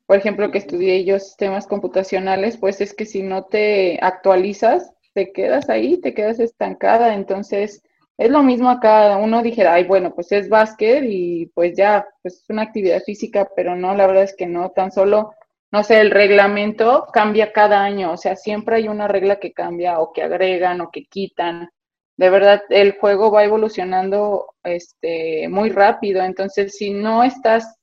por 0.06 0.18
ejemplo, 0.18 0.52
que 0.52 0.58
estudié 0.58 1.06
yo 1.06 1.18
sistemas 1.18 1.66
computacionales, 1.66 2.58
pues 2.58 2.82
es 2.82 2.94
que 2.94 3.06
si 3.06 3.24
no 3.24 3.46
te 3.46 3.98
actualizas, 4.02 4.92
te 5.14 5.32
quedas 5.32 5.70
ahí, 5.70 6.02
te 6.02 6.14
quedas 6.14 6.42
estancada. 6.42 7.14
Entonces, 7.14 7.82
es 8.18 8.30
lo 8.30 8.44
mismo 8.44 8.70
acá. 8.70 9.16
Uno 9.16 9.42
dijera, 9.42 9.76
ay, 9.76 9.86
bueno, 9.86 10.14
pues 10.14 10.34
es 10.34 10.50
básquet 10.50 11.06
y 11.08 11.46
pues 11.56 11.78
ya, 11.78 12.06
pues 12.22 12.42
es 12.42 12.50
una 12.50 12.64
actividad 12.64 13.02
física, 13.04 13.50
pero 13.56 13.78
no, 13.78 13.96
la 13.96 14.08
verdad 14.08 14.24
es 14.24 14.36
que 14.36 14.48
no, 14.48 14.72
tan 14.72 14.92
solo 14.92 15.34
no 15.72 15.84
sé, 15.84 16.02
el 16.02 16.12
reglamento 16.12 17.08
cambia 17.14 17.54
cada 17.54 17.82
año, 17.82 18.12
o 18.12 18.18
sea, 18.18 18.36
siempre 18.36 18.76
hay 18.78 18.88
una 18.90 19.08
regla 19.08 19.40
que 19.40 19.54
cambia 19.54 20.00
o 20.00 20.12
que 20.12 20.24
agregan 20.24 20.82
o 20.82 20.92
que 20.92 21.06
quitan. 21.06 21.70
De 22.18 22.30
verdad, 22.30 22.62
el 22.70 22.98
juego 23.00 23.32
va 23.32 23.46
evolucionando 23.46 24.54
este, 24.64 25.48
muy 25.48 25.70
rápido, 25.70 26.24
entonces 26.24 26.76
si 26.76 26.92
no 26.92 27.24
estás 27.24 27.76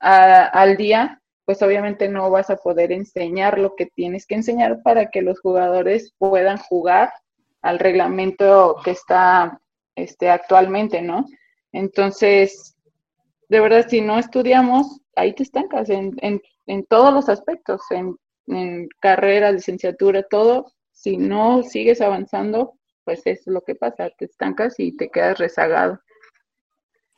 al 0.00 0.76
día, 0.76 1.22
pues 1.44 1.62
obviamente 1.62 2.08
no 2.08 2.28
vas 2.30 2.50
a 2.50 2.56
poder 2.56 2.90
enseñar 2.92 3.58
lo 3.58 3.76
que 3.76 3.86
tienes 3.86 4.26
que 4.26 4.34
enseñar 4.34 4.82
para 4.82 5.10
que 5.10 5.22
los 5.22 5.40
jugadores 5.40 6.12
puedan 6.18 6.58
jugar 6.58 7.10
al 7.62 7.78
reglamento 7.78 8.76
que 8.84 8.90
está 8.90 9.60
este, 9.94 10.28
actualmente, 10.28 11.00
¿no? 11.00 11.24
Entonces, 11.72 12.76
de 13.48 13.60
verdad, 13.60 13.86
si 13.88 14.00
no 14.00 14.18
estudiamos, 14.18 15.00
ahí 15.14 15.32
te 15.32 15.44
estancas 15.44 15.88
en, 15.88 16.16
en 16.20 16.42
en 16.66 16.84
todos 16.86 17.12
los 17.12 17.28
aspectos, 17.28 17.80
en, 17.90 18.16
carrera, 19.00 19.50
licenciatura, 19.50 20.22
todo. 20.22 20.72
Si 20.92 21.16
no 21.16 21.64
sigues 21.64 22.00
avanzando, 22.00 22.74
pues 23.04 23.22
es 23.26 23.42
lo 23.46 23.62
que 23.62 23.74
pasa, 23.74 24.10
te 24.16 24.26
estancas 24.26 24.78
y 24.78 24.96
te 24.96 25.10
quedas 25.10 25.38
rezagado. 25.38 26.00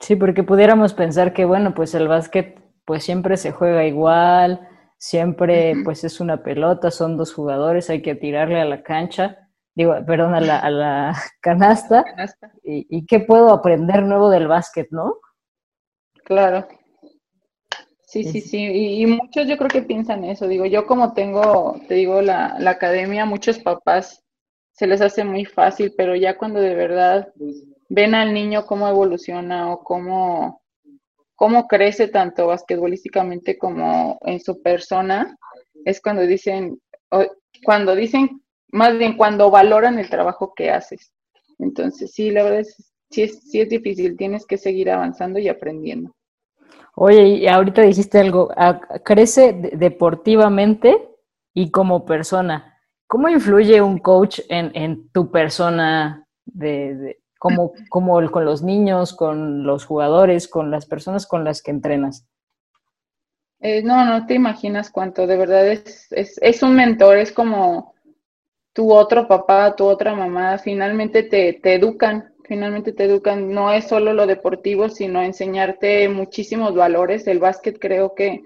Sí, 0.00 0.16
porque 0.16 0.42
pudiéramos 0.42 0.94
pensar 0.94 1.34
que, 1.34 1.44
bueno, 1.44 1.74
pues 1.74 1.94
el 1.94 2.08
básquet 2.08 2.58
pues 2.86 3.04
siempre 3.04 3.36
se 3.36 3.52
juega 3.52 3.84
igual, 3.84 4.66
siempre 4.96 5.74
pues 5.84 6.04
es 6.04 6.20
una 6.20 6.42
pelota, 6.42 6.90
son 6.90 7.18
dos 7.18 7.34
jugadores, 7.34 7.90
hay 7.90 8.00
que 8.00 8.14
tirarle 8.14 8.60
a 8.60 8.64
la 8.64 8.82
cancha, 8.82 9.50
digo, 9.74 9.94
perdón, 10.06 10.34
a 10.34 10.40
la, 10.40 10.58
a 10.58 10.70
la 10.70 11.12
canasta. 11.40 12.04
¿Y, 12.62 12.86
¿Y, 12.88 13.04
qué 13.04 13.20
puedo 13.20 13.50
aprender 13.50 14.02
nuevo 14.02 14.30
del 14.30 14.48
básquet, 14.48 14.88
no? 14.90 15.16
Claro. 16.24 16.66
Sí, 18.08 18.24
sí, 18.24 18.40
sí, 18.40 18.56
y, 19.02 19.04
muchos 19.04 19.46
yo 19.46 19.58
creo 19.58 19.68
que 19.68 19.82
piensan 19.82 20.24
eso, 20.24 20.48
digo, 20.48 20.64
yo 20.64 20.86
como 20.86 21.12
tengo, 21.12 21.78
te 21.88 21.94
digo, 21.96 22.22
la, 22.22 22.56
la 22.58 22.70
academia, 22.70 23.26
muchos 23.26 23.58
papás 23.58 24.24
se 24.72 24.86
les 24.86 25.02
hace 25.02 25.24
muy 25.24 25.44
fácil, 25.44 25.92
pero 25.94 26.16
ya 26.16 26.38
cuando 26.38 26.58
de 26.58 26.74
verdad 26.74 27.30
ven 27.90 28.14
al 28.14 28.32
niño 28.32 28.64
cómo 28.64 28.88
evoluciona 28.88 29.70
o 29.70 29.84
cómo, 29.84 30.62
cómo 31.34 31.68
crece 31.68 32.08
tanto 32.08 32.46
basquetbolísticamente 32.46 33.58
como 33.58 34.18
en 34.22 34.40
su 34.40 34.62
persona, 34.62 35.36
es 35.84 36.00
cuando 36.00 36.22
dicen, 36.22 36.80
cuando 37.62 37.94
dicen, 37.94 38.40
más 38.72 38.96
bien 38.96 39.18
cuando 39.18 39.50
valoran 39.50 39.98
el 39.98 40.08
trabajo 40.08 40.54
que 40.56 40.70
haces. 40.70 41.12
Entonces, 41.58 42.10
sí, 42.14 42.30
la 42.30 42.44
verdad 42.44 42.60
es, 42.60 42.90
sí 43.10 43.24
es, 43.24 43.38
sí 43.50 43.60
es 43.60 43.68
difícil, 43.68 44.16
tienes 44.16 44.46
que 44.46 44.56
seguir 44.56 44.90
avanzando 44.90 45.38
y 45.38 45.48
aprendiendo. 45.48 46.14
Oye, 47.00 47.28
y 47.28 47.46
ahorita 47.46 47.82
dijiste 47.82 48.18
algo, 48.18 48.50
crece 49.04 49.52
deportivamente 49.52 51.08
y 51.54 51.70
como 51.70 52.04
persona. 52.04 52.76
¿Cómo 53.06 53.28
influye 53.28 53.80
un 53.80 53.98
coach 53.98 54.40
en, 54.48 55.08
tu 55.12 55.30
persona, 55.30 56.26
de, 56.44 57.20
como, 57.38 57.72
como 57.88 58.28
con 58.32 58.44
los 58.44 58.64
niños, 58.64 59.14
con 59.14 59.62
los 59.62 59.84
jugadores, 59.84 60.48
con 60.48 60.72
las 60.72 60.86
personas 60.86 61.24
con 61.28 61.44
las 61.44 61.62
que 61.62 61.70
entrenas? 61.70 62.26
Eh, 63.60 63.80
no, 63.84 64.04
no 64.04 64.26
te 64.26 64.34
imaginas 64.34 64.90
cuánto, 64.90 65.28
de 65.28 65.36
verdad 65.36 65.68
es, 65.68 66.10
es, 66.10 66.36
es, 66.42 66.64
un 66.64 66.74
mentor, 66.74 67.18
es 67.18 67.30
como 67.30 67.94
tu 68.72 68.92
otro 68.92 69.28
papá, 69.28 69.76
tu 69.76 69.84
otra 69.86 70.16
mamá, 70.16 70.58
finalmente 70.58 71.22
te, 71.22 71.52
te 71.52 71.74
educan, 71.74 72.27
finalmente 72.48 72.92
te 72.92 73.04
educan, 73.04 73.52
no 73.52 73.72
es 73.72 73.86
solo 73.86 74.12
lo 74.14 74.26
deportivo, 74.26 74.88
sino 74.88 75.22
enseñarte 75.22 76.08
muchísimos 76.08 76.74
valores. 76.74 77.26
El 77.26 77.38
básquet 77.38 77.78
creo 77.78 78.14
que 78.14 78.42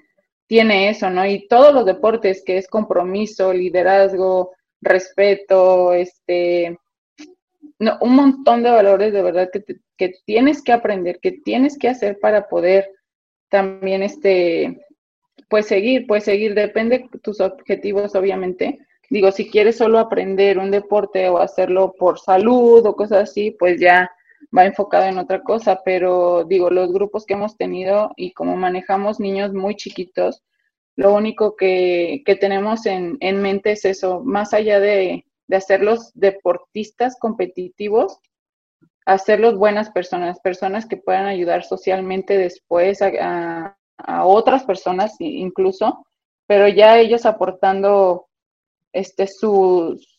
tiene 0.46 0.90
eso, 0.90 1.08
¿no? 1.08 1.24
Y 1.24 1.46
todos 1.48 1.72
los 1.72 1.86
deportes, 1.86 2.42
que 2.44 2.58
es 2.58 2.68
compromiso, 2.68 3.52
liderazgo, 3.52 4.52
respeto, 4.80 5.94
este, 5.94 6.76
no, 7.78 7.96
un 8.00 8.16
montón 8.16 8.62
de 8.62 8.70
valores 8.70 9.12
de 9.12 9.22
verdad 9.22 9.50
que, 9.52 9.64
que 9.96 10.12
tienes 10.26 10.62
que 10.62 10.72
aprender, 10.72 11.20
que 11.20 11.32
tienes 11.32 11.78
que 11.78 11.88
hacer 11.88 12.18
para 12.20 12.48
poder 12.48 12.90
también 13.48 14.02
este, 14.02 14.84
pues 15.48 15.66
seguir, 15.66 16.06
pues 16.06 16.24
seguir, 16.24 16.54
depende 16.54 17.06
de 17.10 17.18
tus 17.20 17.40
objetivos, 17.40 18.14
obviamente. 18.14 18.78
Digo, 19.12 19.30
si 19.30 19.50
quieres 19.50 19.76
solo 19.76 19.98
aprender 19.98 20.58
un 20.58 20.70
deporte 20.70 21.28
o 21.28 21.36
hacerlo 21.36 21.92
por 21.98 22.18
salud 22.18 22.82
o 22.86 22.96
cosas 22.96 23.28
así, 23.28 23.50
pues 23.50 23.78
ya 23.78 24.10
va 24.56 24.64
enfocado 24.64 25.04
en 25.04 25.18
otra 25.18 25.42
cosa, 25.42 25.82
pero 25.84 26.44
digo, 26.44 26.70
los 26.70 26.90
grupos 26.90 27.26
que 27.26 27.34
hemos 27.34 27.58
tenido 27.58 28.12
y 28.16 28.32
como 28.32 28.56
manejamos 28.56 29.20
niños 29.20 29.52
muy 29.52 29.76
chiquitos, 29.76 30.42
lo 30.96 31.12
único 31.12 31.56
que, 31.56 32.22
tenemos 32.40 32.86
en, 32.86 33.18
mente 33.20 33.72
es 33.72 33.84
eso, 33.84 34.22
más 34.24 34.54
allá 34.54 34.80
de, 34.80 35.26
de 35.46 35.56
hacerlos 35.56 36.10
deportistas 36.14 37.18
competitivos, 37.18 38.18
hacerlos 39.04 39.58
buenas 39.58 39.90
personas, 39.90 40.40
personas 40.40 40.86
que 40.86 40.96
puedan 40.96 41.26
ayudar 41.26 41.64
socialmente 41.64 42.38
después 42.38 43.02
a, 43.02 43.76
otras 44.24 44.64
personas 44.64 45.16
incluso, 45.18 46.06
pero 46.46 46.66
ya 46.66 46.98
ellos 46.98 47.26
aportando 47.26 48.30
este 48.92 49.26
sus, 49.26 50.18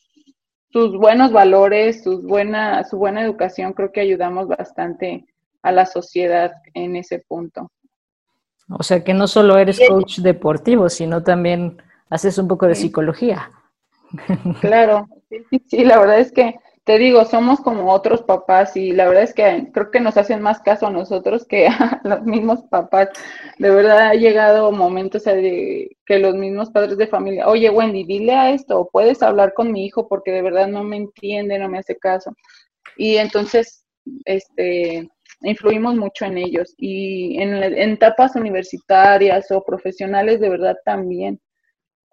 sus 0.72 0.98
buenos 0.98 1.32
valores, 1.32 2.04
sus 2.04 2.24
buena, 2.24 2.84
su 2.84 2.98
buena 2.98 3.22
educación, 3.22 3.74
creo 3.74 3.92
que 3.92 4.02
ayudamos 4.02 4.48
bastante 4.48 5.26
a 5.62 5.72
la 5.72 5.86
sociedad 5.86 6.52
en 6.74 6.96
ese 6.96 7.20
punto. 7.20 7.72
O 8.70 8.84
sea 8.84 9.04
que 9.04 9.14
no 9.14 9.28
solo 9.28 9.58
eres 9.58 9.80
coach 9.88 10.20
deportivo, 10.20 10.90
sino 10.90 11.24
también 11.24 11.82
haces 12.10 12.38
un 12.38 12.48
poco 12.48 12.68
de 12.68 12.76
psicología. 12.76 13.52
Claro, 14.62 15.08
sí, 15.68 15.84
la 15.84 16.00
verdad 16.00 16.20
es 16.20 16.32
que 16.32 16.56
te 16.86 16.98
digo, 16.98 17.24
somos 17.26 17.62
como 17.62 17.92
otros 17.94 18.24
papás 18.24 18.76
y 18.76 18.92
la 18.92 19.08
verdad 19.08 19.24
es 19.24 19.34
que 19.34 19.70
creo 19.74 19.90
que 19.90 20.02
nos 20.02 20.18
hacen 20.18 20.42
más 20.42 20.60
caso 20.60 20.88
a 20.88 20.92
nosotros 20.92 21.46
que 21.46 21.68
a 21.68 22.02
los 22.04 22.24
mismos 22.24 22.64
papás. 22.70 23.10
De 23.58 23.70
verdad 23.70 24.10
ha 24.10 24.14
llegado 24.16 24.72
momentos 24.72 25.24
de 25.24 25.96
que 26.06 26.20
los 26.20 26.36
mismos 26.36 26.72
padres 26.72 26.98
de 26.98 27.08
familia, 27.08 27.48
oye 27.48 27.70
Wendy, 27.70 28.04
dile 28.04 28.34
a 28.34 28.52
esto, 28.52 28.90
puedes 28.92 29.24
hablar 29.24 29.54
con 29.54 29.72
mi 29.72 29.86
hijo 29.86 30.08
porque 30.10 30.32
de 30.32 30.42
verdad 30.42 30.68
no 30.68 30.84
me 30.84 30.98
entiende, 30.98 31.58
no 31.58 31.70
me 31.70 31.80
hace 31.80 31.98
caso. 31.98 32.36
Y 32.98 33.16
entonces, 33.18 33.86
este, 34.26 35.10
influimos 35.42 35.96
mucho 35.96 36.26
en 36.26 36.38
ellos 36.38 36.74
y 36.78 37.42
en, 37.42 37.54
en 37.64 37.92
etapas 37.92 38.36
universitarias 38.36 39.50
o 39.52 39.64
profesionales 39.64 40.40
de 40.42 40.50
verdad 40.50 40.76
también. 40.86 41.40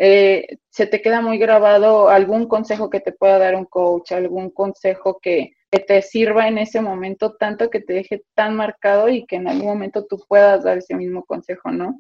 Eh, 0.03 0.57
se 0.71 0.87
te 0.87 1.03
queda 1.03 1.21
muy 1.21 1.37
grabado 1.37 2.09
algún 2.09 2.49
consejo 2.49 2.89
que 2.89 3.01
te 3.01 3.13
pueda 3.13 3.39
dar 3.39 3.55
un 3.55 3.67
coach, 3.67 4.13
algún 4.13 4.49
consejo 4.49 5.19
que, 5.21 5.53
te 5.71 6.03
sirva 6.03 6.49
en 6.49 6.59
ese 6.59 6.81
momento, 6.81 7.37
tanto 7.37 7.71
que 7.71 7.81
te 7.81 7.93
deje 7.93 8.25
tan 8.35 8.57
marcado 8.57 9.09
y 9.09 9.25
que 9.25 9.37
en 9.37 9.47
algún 9.47 9.69
momento 9.69 10.05
tú 10.05 10.19
puedas 10.27 10.65
dar 10.65 10.79
ese 10.79 10.97
mismo 10.97 11.23
consejo, 11.25 11.71
¿no? 11.71 11.97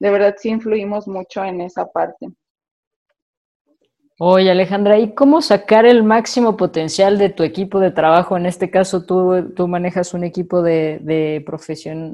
De 0.00 0.10
verdad 0.10 0.34
sí 0.36 0.48
influimos 0.48 1.06
mucho 1.06 1.44
en 1.44 1.60
esa 1.60 1.86
parte. 1.86 2.30
Oye, 4.18 4.50
Alejandra, 4.50 4.98
¿y 4.98 5.14
cómo 5.14 5.42
sacar 5.42 5.86
el 5.86 6.02
máximo 6.02 6.56
potencial 6.56 7.18
de 7.18 7.28
tu 7.28 7.44
equipo 7.44 7.78
de 7.78 7.92
trabajo? 7.92 8.36
En 8.36 8.46
este 8.46 8.70
caso, 8.70 9.04
tú, 9.04 9.52
tú 9.54 9.68
manejas 9.68 10.12
un 10.12 10.24
equipo 10.24 10.62
de, 10.62 10.98
de, 11.02 11.44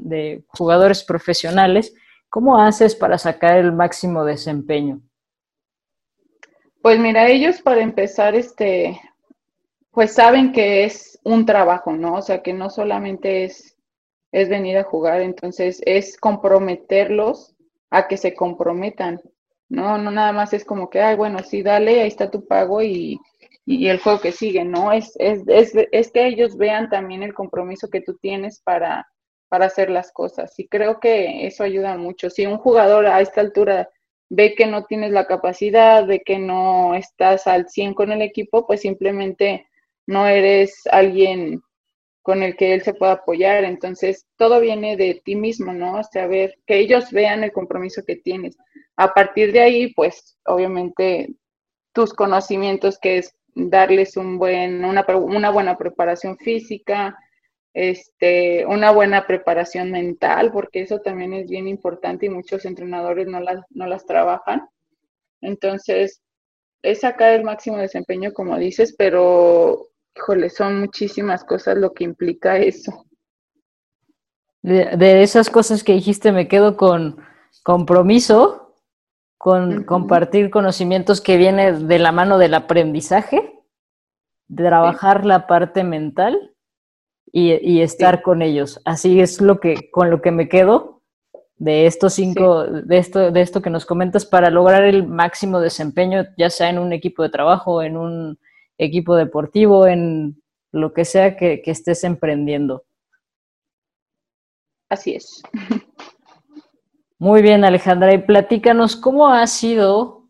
de 0.03 0.43
jugadores 0.49 1.03
profesionales. 1.03 1.95
¿Cómo 2.29 2.59
haces 2.59 2.95
para 2.95 3.17
sacar 3.17 3.57
el 3.57 3.71
máximo 3.71 4.23
desempeño? 4.23 5.01
Pues 6.81 6.99
mira, 6.99 7.27
ellos 7.29 7.61
para 7.61 7.81
empezar, 7.81 8.35
este, 8.35 8.99
pues 9.91 10.13
saben 10.13 10.51
que 10.51 10.85
es 10.85 11.19
un 11.23 11.45
trabajo, 11.45 11.93
¿no? 11.93 12.15
O 12.15 12.21
sea, 12.21 12.41
que 12.41 12.53
no 12.53 12.69
solamente 12.69 13.43
es, 13.45 13.77
es 14.31 14.49
venir 14.49 14.77
a 14.77 14.83
jugar, 14.83 15.21
entonces 15.21 15.81
es 15.85 16.17
comprometerlos 16.17 17.55
a 17.91 18.07
que 18.07 18.17
se 18.17 18.33
comprometan, 18.33 19.21
¿no? 19.69 19.97
No 19.97 20.11
nada 20.11 20.31
más 20.33 20.53
es 20.53 20.65
como 20.65 20.89
que, 20.89 21.01
ay, 21.01 21.15
bueno, 21.15 21.39
sí, 21.43 21.61
dale, 21.61 22.01
ahí 22.01 22.07
está 22.07 22.31
tu 22.31 22.47
pago 22.47 22.81
y, 22.81 23.19
y 23.65 23.87
el 23.87 23.99
juego 23.99 24.21
que 24.21 24.31
sigue, 24.31 24.63
¿no? 24.63 24.91
Es, 24.91 25.13
es, 25.19 25.43
es, 25.47 25.73
es 25.91 26.11
que 26.11 26.25
ellos 26.27 26.57
vean 26.57 26.89
también 26.89 27.23
el 27.23 27.33
compromiso 27.33 27.89
que 27.89 28.01
tú 28.01 28.17
tienes 28.17 28.61
para, 28.61 29.07
para 29.49 29.65
hacer 29.67 29.89
las 29.89 30.11
cosas. 30.11 30.57
Y 30.59 30.67
creo 30.67 30.99
que 30.99 31.45
eso 31.45 31.63
ayuda 31.63 31.97
mucho. 31.97 32.29
Si 32.29 32.45
un 32.45 32.57
jugador 32.57 33.05
a 33.07 33.21
esta 33.21 33.41
altura 33.41 33.89
ve 34.33 34.55
que 34.55 34.65
no 34.65 34.85
tienes 34.85 35.11
la 35.11 35.27
capacidad, 35.27 36.05
de 36.05 36.21
que 36.21 36.39
no 36.39 36.95
estás 36.95 37.47
al 37.47 37.67
100 37.67 37.93
con 37.93 38.13
el 38.13 38.21
equipo, 38.21 38.65
pues 38.65 38.79
simplemente 38.79 39.67
no 40.07 40.25
eres 40.25 40.83
alguien 40.89 41.61
con 42.21 42.41
el 42.41 42.55
que 42.55 42.73
él 42.73 42.81
se 42.81 42.93
pueda 42.93 43.11
apoyar. 43.11 43.65
Entonces, 43.65 44.25
todo 44.37 44.61
viene 44.61 44.95
de 44.95 45.21
ti 45.25 45.35
mismo, 45.35 45.73
¿no? 45.73 45.99
O 45.99 46.03
sea, 46.05 46.27
ver 46.27 46.55
que 46.65 46.79
ellos 46.79 47.11
vean 47.11 47.43
el 47.43 47.51
compromiso 47.51 48.03
que 48.07 48.15
tienes. 48.15 48.55
A 48.95 49.13
partir 49.13 49.51
de 49.51 49.59
ahí, 49.59 49.93
pues, 49.93 50.37
obviamente, 50.45 51.27
tus 51.91 52.13
conocimientos, 52.13 52.97
que 52.99 53.17
es 53.17 53.35
darles 53.53 54.15
un 54.15 54.37
buen, 54.37 54.85
una, 54.85 55.05
una 55.13 55.49
buena 55.49 55.77
preparación 55.77 56.37
física, 56.37 57.17
este, 57.73 58.65
una 58.65 58.91
buena 58.91 59.25
preparación 59.25 59.91
mental, 59.91 60.51
porque 60.51 60.81
eso 60.81 60.99
también 60.99 61.33
es 61.33 61.49
bien 61.49 61.67
importante 61.67 62.25
y 62.25 62.29
muchos 62.29 62.65
entrenadores 62.65 63.27
no 63.27 63.39
las, 63.39 63.63
no 63.69 63.87
las 63.87 64.05
trabajan. 64.05 64.67
Entonces, 65.41 66.21
es 66.81 67.01
sacar 67.01 67.33
el 67.33 67.43
máximo 67.43 67.77
desempeño, 67.77 68.33
como 68.33 68.57
dices, 68.57 68.95
pero, 68.97 69.89
híjole, 70.15 70.49
son 70.49 70.79
muchísimas 70.79 71.43
cosas 71.43 71.77
lo 71.77 71.93
que 71.93 72.03
implica 72.03 72.57
eso. 72.57 73.05
De, 74.63 75.23
esas 75.23 75.49
cosas 75.49 75.83
que 75.83 75.93
dijiste, 75.93 76.31
me 76.31 76.47
quedo 76.47 76.77
con 76.77 77.17
compromiso, 77.63 78.75
con 79.37 79.85
compartir 79.85 80.51
conocimientos 80.51 81.19
que 81.19 81.37
viene 81.37 81.71
de 81.71 81.99
la 81.99 82.11
mano 82.11 82.37
del 82.37 82.53
aprendizaje, 82.53 83.59
de 84.47 84.63
trabajar 84.63 85.25
la 85.25 85.47
parte 85.47 85.83
mental 85.83 86.50
y, 87.31 87.81
estar 87.81 88.21
con 88.21 88.41
ellos. 88.41 88.81
Así 88.85 89.21
es 89.21 89.41
lo 89.41 89.59
que, 89.59 89.89
con 89.91 90.09
lo 90.09 90.21
que 90.21 90.31
me 90.31 90.49
quedo 90.49 91.01
de 91.57 91.85
estos 91.85 92.13
cinco, 92.13 92.65
de, 92.65 92.97
esto, 92.97 93.31
de 93.31 93.41
esto 93.41 93.61
que 93.61 93.69
nos 93.69 93.85
comentas 93.85 94.25
para 94.25 94.49
lograr 94.49 94.83
el 94.83 95.07
máximo 95.07 95.59
desempeño, 95.59 96.25
ya 96.37 96.49
sea 96.49 96.69
en 96.69 96.79
un 96.79 96.91
equipo 96.91 97.23
de 97.23 97.29
trabajo, 97.29 97.83
en 97.83 97.97
un 97.97 98.39
equipo 98.77 99.15
deportivo, 99.15 99.85
en 99.87 100.41
lo 100.71 100.93
que 100.93 101.05
sea 101.05 101.37
que, 101.37 101.61
estés 101.65 102.03
emprendiendo. 102.03 102.83
Así 104.89 105.13
es. 105.13 105.41
Muy 107.19 107.41
bien, 107.41 107.63
Alejandra, 107.63 108.13
y 108.13 108.17
platícanos 108.17 108.95
cómo 108.95 109.29
ha 109.29 109.45
sido 109.45 110.27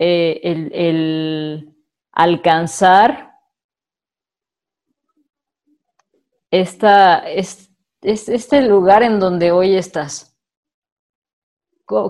eh, 0.00 0.40
el, 0.42 0.72
el 0.74 1.74
alcanzar 2.10 3.33
esta, 6.60 7.18
es, 7.18 7.70
este 8.02 8.62
lugar 8.62 9.02
en 9.02 9.18
donde 9.18 9.50
hoy 9.50 9.74
estás? 9.74 10.36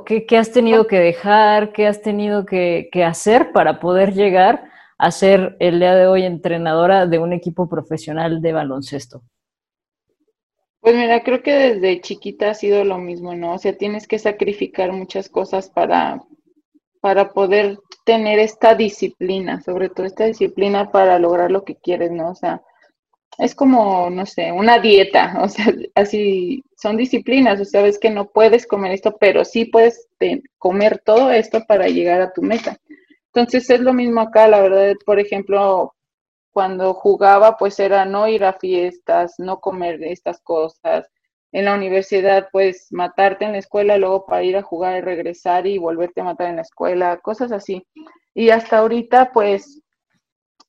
¿Qué, 0.04 0.36
has 0.36 0.52
tenido 0.52 0.86
que 0.86 0.98
dejar? 0.98 1.72
¿Qué 1.72 1.86
has 1.86 2.02
tenido 2.02 2.44
que, 2.44 2.90
hacer 3.04 3.52
para 3.52 3.80
poder 3.80 4.12
llegar 4.12 4.70
a 4.98 5.10
ser 5.10 5.56
el 5.60 5.80
día 5.80 5.94
de 5.94 6.06
hoy 6.06 6.24
entrenadora 6.24 7.06
de 7.06 7.18
un 7.18 7.32
equipo 7.32 7.68
profesional 7.68 8.42
de 8.42 8.52
baloncesto? 8.52 9.22
Pues 10.80 10.94
mira, 10.94 11.22
creo 11.22 11.42
que 11.42 11.54
desde 11.54 12.02
chiquita 12.02 12.50
ha 12.50 12.54
sido 12.54 12.84
lo 12.84 12.98
mismo, 12.98 13.34
¿no? 13.34 13.54
O 13.54 13.58
sea, 13.58 13.76
tienes 13.76 14.06
que 14.06 14.18
sacrificar 14.18 14.92
muchas 14.92 15.30
cosas 15.30 15.70
para, 15.70 16.22
para 17.00 17.32
poder 17.32 17.78
tener 18.04 18.38
esta 18.38 18.74
disciplina, 18.74 19.62
sobre 19.62 19.88
todo 19.88 20.04
esta 20.04 20.26
disciplina 20.26 20.92
para 20.92 21.18
lograr 21.18 21.50
lo 21.50 21.64
que 21.64 21.76
quieres, 21.76 22.12
¿no? 22.12 22.28
O 22.28 22.34
sea, 22.34 22.62
es 23.38 23.54
como, 23.54 24.10
no 24.10 24.26
sé, 24.26 24.52
una 24.52 24.78
dieta, 24.78 25.38
o 25.42 25.48
sea, 25.48 25.66
así 25.94 26.62
son 26.76 26.96
disciplinas, 26.96 27.60
o 27.60 27.64
sea, 27.64 27.80
sabes 27.80 27.98
que 27.98 28.10
no 28.10 28.28
puedes 28.28 28.66
comer 28.66 28.92
esto, 28.92 29.16
pero 29.18 29.44
sí 29.44 29.66
puedes 29.66 30.08
comer 30.58 31.00
todo 31.04 31.30
esto 31.30 31.64
para 31.66 31.88
llegar 31.88 32.20
a 32.20 32.32
tu 32.32 32.42
meta. 32.42 32.76
Entonces 33.32 33.68
es 33.70 33.80
lo 33.80 33.92
mismo 33.92 34.20
acá, 34.20 34.46
la 34.48 34.60
verdad, 34.60 34.94
por 35.04 35.18
ejemplo, 35.18 35.94
cuando 36.52 36.94
jugaba, 36.94 37.56
pues 37.56 37.80
era 37.80 38.04
no 38.04 38.28
ir 38.28 38.44
a 38.44 38.52
fiestas, 38.54 39.34
no 39.38 39.60
comer 39.60 40.02
estas 40.04 40.40
cosas. 40.40 41.08
En 41.52 41.66
la 41.66 41.74
universidad, 41.74 42.48
pues 42.52 42.88
matarte 42.90 43.44
en 43.44 43.52
la 43.52 43.58
escuela, 43.58 43.98
luego 43.98 44.24
para 44.26 44.42
ir 44.44 44.56
a 44.56 44.62
jugar 44.62 44.98
y 44.98 45.00
regresar 45.00 45.66
y 45.66 45.78
volverte 45.78 46.20
a 46.20 46.24
matar 46.24 46.48
en 46.50 46.56
la 46.56 46.62
escuela, 46.62 47.18
cosas 47.18 47.52
así. 47.52 47.84
Y 48.34 48.50
hasta 48.50 48.78
ahorita, 48.78 49.32
pues 49.32 49.80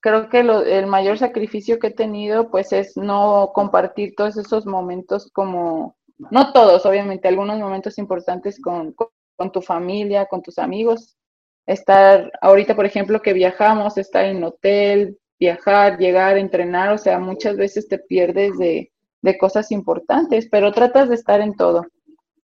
creo 0.05 0.29
que 0.29 0.41
el 0.41 0.85
mayor 0.85 1.17
sacrificio 1.17 1.79
que 1.79 1.87
he 1.87 1.91
tenido 1.91 2.51
pues 2.51 2.71
es 2.71 2.95
no 2.95 3.49
compartir 3.55 4.13
todos 4.15 4.37
esos 4.37 4.67
momentos 4.67 5.31
como, 5.33 5.97
no 6.29 6.53
todos, 6.53 6.85
obviamente, 6.85 7.27
algunos 7.27 7.57
momentos 7.57 7.97
importantes 7.97 8.61
con, 8.61 8.93
con, 8.93 9.51
tu 9.51 9.63
familia, 9.63 10.27
con 10.27 10.43
tus 10.43 10.59
amigos. 10.59 11.17
Estar, 11.65 12.31
ahorita 12.39 12.75
por 12.75 12.85
ejemplo 12.85 13.19
que 13.23 13.33
viajamos, 13.33 13.97
estar 13.97 14.25
en 14.25 14.43
hotel, 14.43 15.17
viajar, 15.39 15.97
llegar, 15.97 16.37
entrenar, 16.37 16.93
o 16.93 16.99
sea, 16.99 17.17
muchas 17.17 17.57
veces 17.57 17.87
te 17.87 17.97
pierdes 17.97 18.59
de, 18.59 18.91
de 19.23 19.37
cosas 19.39 19.71
importantes, 19.71 20.47
pero 20.51 20.71
tratas 20.71 21.09
de 21.09 21.15
estar 21.15 21.41
en 21.41 21.55
todo. 21.55 21.83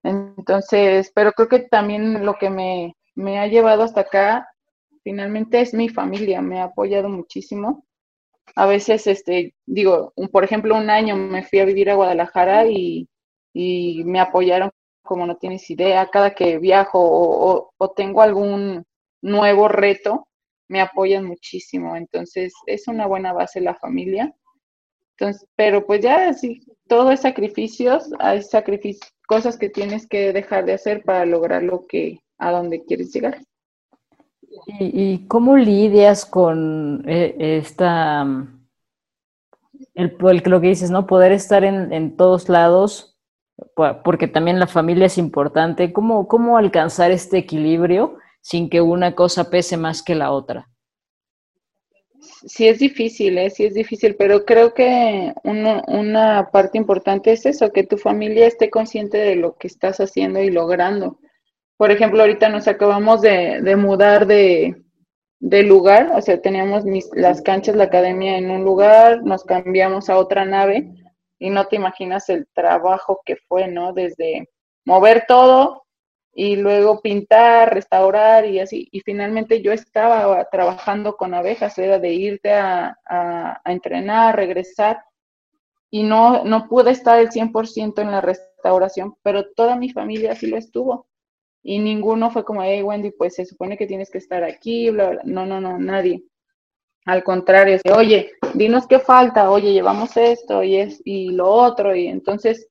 Entonces, 0.02 1.12
pero 1.14 1.32
creo 1.32 1.48
que 1.48 1.58
también 1.58 2.24
lo 2.24 2.36
que 2.36 2.48
me, 2.48 2.96
me 3.14 3.38
ha 3.38 3.48
llevado 3.48 3.82
hasta 3.82 4.00
acá, 4.00 4.48
finalmente 5.10 5.60
es 5.60 5.74
mi 5.74 5.88
familia, 5.88 6.40
me 6.40 6.60
ha 6.60 6.64
apoyado 6.64 7.08
muchísimo. 7.08 7.84
A 8.54 8.66
veces, 8.66 9.08
este, 9.08 9.54
digo, 9.66 10.12
por 10.30 10.44
ejemplo, 10.44 10.76
un 10.76 10.88
año 10.88 11.16
me 11.16 11.42
fui 11.42 11.58
a 11.58 11.64
vivir 11.64 11.90
a 11.90 11.96
Guadalajara 11.96 12.66
y, 12.66 13.08
y 13.52 14.04
me 14.04 14.20
apoyaron 14.20 14.70
como 15.02 15.26
no 15.26 15.36
tienes 15.36 15.68
idea. 15.68 16.08
Cada 16.12 16.32
que 16.32 16.58
viajo 16.58 17.00
o, 17.00 17.72
o, 17.76 17.90
tengo 17.90 18.22
algún 18.22 18.84
nuevo 19.20 19.66
reto, 19.66 20.28
me 20.68 20.80
apoyan 20.80 21.24
muchísimo. 21.24 21.96
Entonces, 21.96 22.52
es 22.66 22.86
una 22.86 23.06
buena 23.06 23.32
base 23.32 23.60
la 23.60 23.74
familia. 23.74 24.32
Entonces, 25.18 25.44
pero 25.56 25.86
pues 25.86 26.02
ya 26.02 26.32
sí, 26.34 26.60
todo 26.86 27.10
es 27.10 27.22
sacrificios, 27.22 28.10
hay 28.20 28.42
sacrificios, 28.42 29.12
cosas 29.26 29.58
que 29.58 29.70
tienes 29.70 30.06
que 30.06 30.32
dejar 30.32 30.66
de 30.66 30.74
hacer 30.74 31.02
para 31.02 31.26
lograr 31.26 31.64
lo 31.64 31.86
que, 31.88 32.20
a 32.38 32.52
donde 32.52 32.84
quieres 32.84 33.12
llegar. 33.12 33.40
¿Y, 34.78 35.26
cómo 35.28 35.56
lidias 35.56 36.26
con 36.26 37.04
eh, 37.06 37.36
esta, 37.38 38.22
el, 39.94 40.16
lo 40.18 40.60
que 40.60 40.68
dices, 40.68 40.90
¿no? 40.90 41.06
Poder 41.06 41.32
estar 41.32 41.64
en, 41.64 41.92
en, 41.92 42.16
todos 42.16 42.48
lados, 42.48 43.18
porque 44.04 44.26
también 44.26 44.58
la 44.58 44.66
familia 44.66 45.06
es 45.06 45.18
importante. 45.18 45.92
¿Cómo, 45.92 46.26
¿Cómo 46.26 46.56
alcanzar 46.56 47.10
este 47.10 47.38
equilibrio 47.38 48.18
sin 48.40 48.68
que 48.68 48.80
una 48.80 49.14
cosa 49.14 49.50
pese 49.50 49.76
más 49.76 50.02
que 50.02 50.14
la 50.14 50.32
otra? 50.32 50.70
sí 52.46 52.68
es 52.68 52.78
difícil, 52.78 53.38
¿eh? 53.38 53.50
sí 53.50 53.64
es 53.64 53.74
difícil, 53.74 54.16
pero 54.16 54.44
creo 54.44 54.74
que 54.74 55.32
una 55.44 56.50
parte 56.52 56.78
importante 56.78 57.32
es 57.32 57.46
eso, 57.46 57.72
que 57.72 57.84
tu 57.84 57.96
familia 57.96 58.46
esté 58.46 58.70
consciente 58.70 59.18
de 59.18 59.36
lo 59.36 59.56
que 59.56 59.66
estás 59.66 60.00
haciendo 60.00 60.40
y 60.40 60.50
logrando. 60.50 61.18
Por 61.80 61.90
ejemplo, 61.90 62.20
ahorita 62.20 62.50
nos 62.50 62.68
acabamos 62.68 63.22
de, 63.22 63.74
mudar 63.74 64.26
de, 64.26 64.84
lugar, 65.40 66.12
o 66.14 66.20
sea, 66.20 66.38
teníamos 66.38 66.84
las 67.14 67.40
canchas, 67.40 67.74
la 67.74 67.84
academia 67.84 68.36
en 68.36 68.50
un 68.50 68.64
lugar, 68.64 69.22
nos 69.22 69.44
cambiamos 69.44 70.10
a 70.10 70.18
otra 70.18 70.44
nave 70.44 70.92
y 71.38 71.48
no 71.48 71.68
te 71.68 71.76
imaginas 71.76 72.28
el 72.28 72.46
trabajo 72.52 73.22
que 73.24 73.36
fue, 73.48 73.66
¿no? 73.66 73.94
Desde 73.94 74.50
mover 74.84 75.24
todo, 75.26 75.86
y 76.34 76.56
luego 76.56 77.00
pintar, 77.00 77.72
restaurar 77.72 78.44
y 78.44 78.60
así. 78.60 78.86
Y 78.92 79.00
finalmente 79.00 79.62
yo 79.62 79.72
estaba 79.72 80.46
trabajando 80.52 81.16
con 81.16 81.32
abejas, 81.32 81.78
era 81.78 81.98
de 81.98 82.12
irte 82.12 82.52
a, 82.52 82.94
a, 83.06 83.62
entrenar, 83.64 84.36
regresar, 84.36 85.02
y 85.90 86.02
no, 86.02 86.44
no 86.44 86.68
pude 86.68 86.90
estar 86.90 87.18
el 87.18 87.30
100% 87.30 88.02
en 88.02 88.10
la 88.10 88.20
restauración, 88.20 89.14
pero 89.22 89.50
toda 89.52 89.76
mi 89.76 89.88
familia 89.88 90.34
sí 90.34 90.46
lo 90.46 90.58
estuvo. 90.58 91.06
Y 91.62 91.78
ninguno 91.78 92.30
fue 92.30 92.44
como, 92.44 92.62
hey 92.62 92.82
Wendy, 92.82 93.10
pues 93.10 93.34
se 93.34 93.44
supone 93.44 93.76
que 93.76 93.86
tienes 93.86 94.10
que 94.10 94.18
estar 94.18 94.42
aquí, 94.44 94.90
bla, 94.90 95.10
bla. 95.10 95.22
No, 95.24 95.46
no, 95.46 95.60
no, 95.60 95.78
nadie. 95.78 96.24
Al 97.06 97.24
contrario, 97.24 97.78
oye, 97.96 98.32
dinos 98.54 98.86
qué 98.86 98.98
falta, 98.98 99.50
oye, 99.50 99.72
llevamos 99.72 100.16
esto 100.16 100.62
y, 100.62 100.76
es, 100.76 101.00
y 101.04 101.30
lo 101.30 101.48
otro. 101.48 101.94
Y 101.94 102.06
entonces 102.06 102.68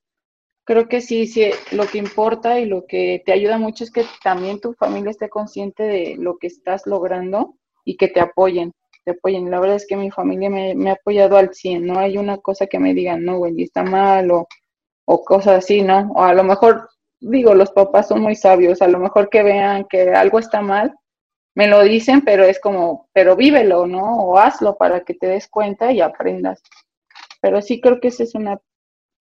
creo 0.64 0.88
que 0.88 1.00
sí, 1.00 1.26
sí, 1.26 1.50
lo 1.72 1.86
que 1.86 1.98
importa 1.98 2.60
y 2.60 2.66
lo 2.66 2.86
que 2.86 3.22
te 3.26 3.32
ayuda 3.32 3.58
mucho 3.58 3.84
es 3.84 3.90
que 3.90 4.04
también 4.22 4.60
tu 4.60 4.72
familia 4.74 5.10
esté 5.10 5.28
consciente 5.28 5.82
de 5.82 6.16
lo 6.16 6.38
que 6.38 6.46
estás 6.46 6.86
logrando 6.86 7.56
y 7.84 7.96
que 7.96 8.08
te 8.08 8.20
apoyen, 8.20 8.72
te 9.04 9.12
apoyen. 9.12 9.50
La 9.50 9.60
verdad 9.60 9.76
es 9.76 9.86
que 9.86 9.96
mi 9.96 10.10
familia 10.10 10.48
me, 10.48 10.90
ha 10.90 10.92
apoyado 10.92 11.36
al 11.36 11.52
100, 11.52 11.86
no 11.86 11.98
hay 11.98 12.18
una 12.18 12.38
cosa 12.38 12.66
que 12.66 12.78
me 12.78 12.94
digan, 12.94 13.24
no, 13.24 13.38
Wendy, 13.38 13.64
está 13.64 13.82
mal 13.82 14.30
o, 14.30 14.46
o 15.06 15.24
cosas 15.24 15.64
así, 15.64 15.82
¿no? 15.82 16.12
O 16.14 16.22
a 16.22 16.34
lo 16.34 16.44
mejor, 16.44 16.88
digo, 17.20 17.54
los 17.54 17.70
papás 17.70 18.08
son 18.08 18.20
muy 18.20 18.34
sabios, 18.34 18.82
a 18.82 18.88
lo 18.88 18.98
mejor 18.98 19.28
que 19.28 19.42
vean 19.42 19.86
que 19.88 20.10
algo 20.10 20.38
está 20.38 20.60
mal, 20.60 20.94
me 21.54 21.66
lo 21.66 21.82
dicen, 21.82 22.22
pero 22.22 22.44
es 22.44 22.60
como, 22.60 23.08
pero 23.12 23.36
vívelo, 23.36 23.86
¿no? 23.86 24.18
O 24.18 24.38
hazlo 24.38 24.76
para 24.76 25.00
que 25.00 25.14
te 25.14 25.26
des 25.26 25.48
cuenta 25.48 25.92
y 25.92 26.00
aprendas. 26.00 26.62
Pero 27.40 27.60
sí 27.60 27.80
creo 27.80 28.00
que 28.00 28.08
esa 28.08 28.22
es 28.22 28.34
una 28.34 28.60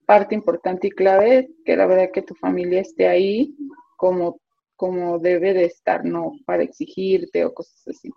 parte 0.05 0.35
importante 0.35 0.87
y 0.87 0.91
clave, 0.91 1.49
que 1.65 1.75
la 1.75 1.85
verdad 1.85 2.11
que 2.13 2.21
tu 2.21 2.35
familia 2.35 2.81
esté 2.81 3.07
ahí 3.07 3.55
como, 3.97 4.39
como 4.75 5.19
debe 5.19 5.53
de 5.53 5.65
estar, 5.65 6.05
no 6.05 6.31
para 6.45 6.63
exigirte 6.63 7.45
o 7.45 7.53
cosas 7.53 7.87
así. 7.87 8.09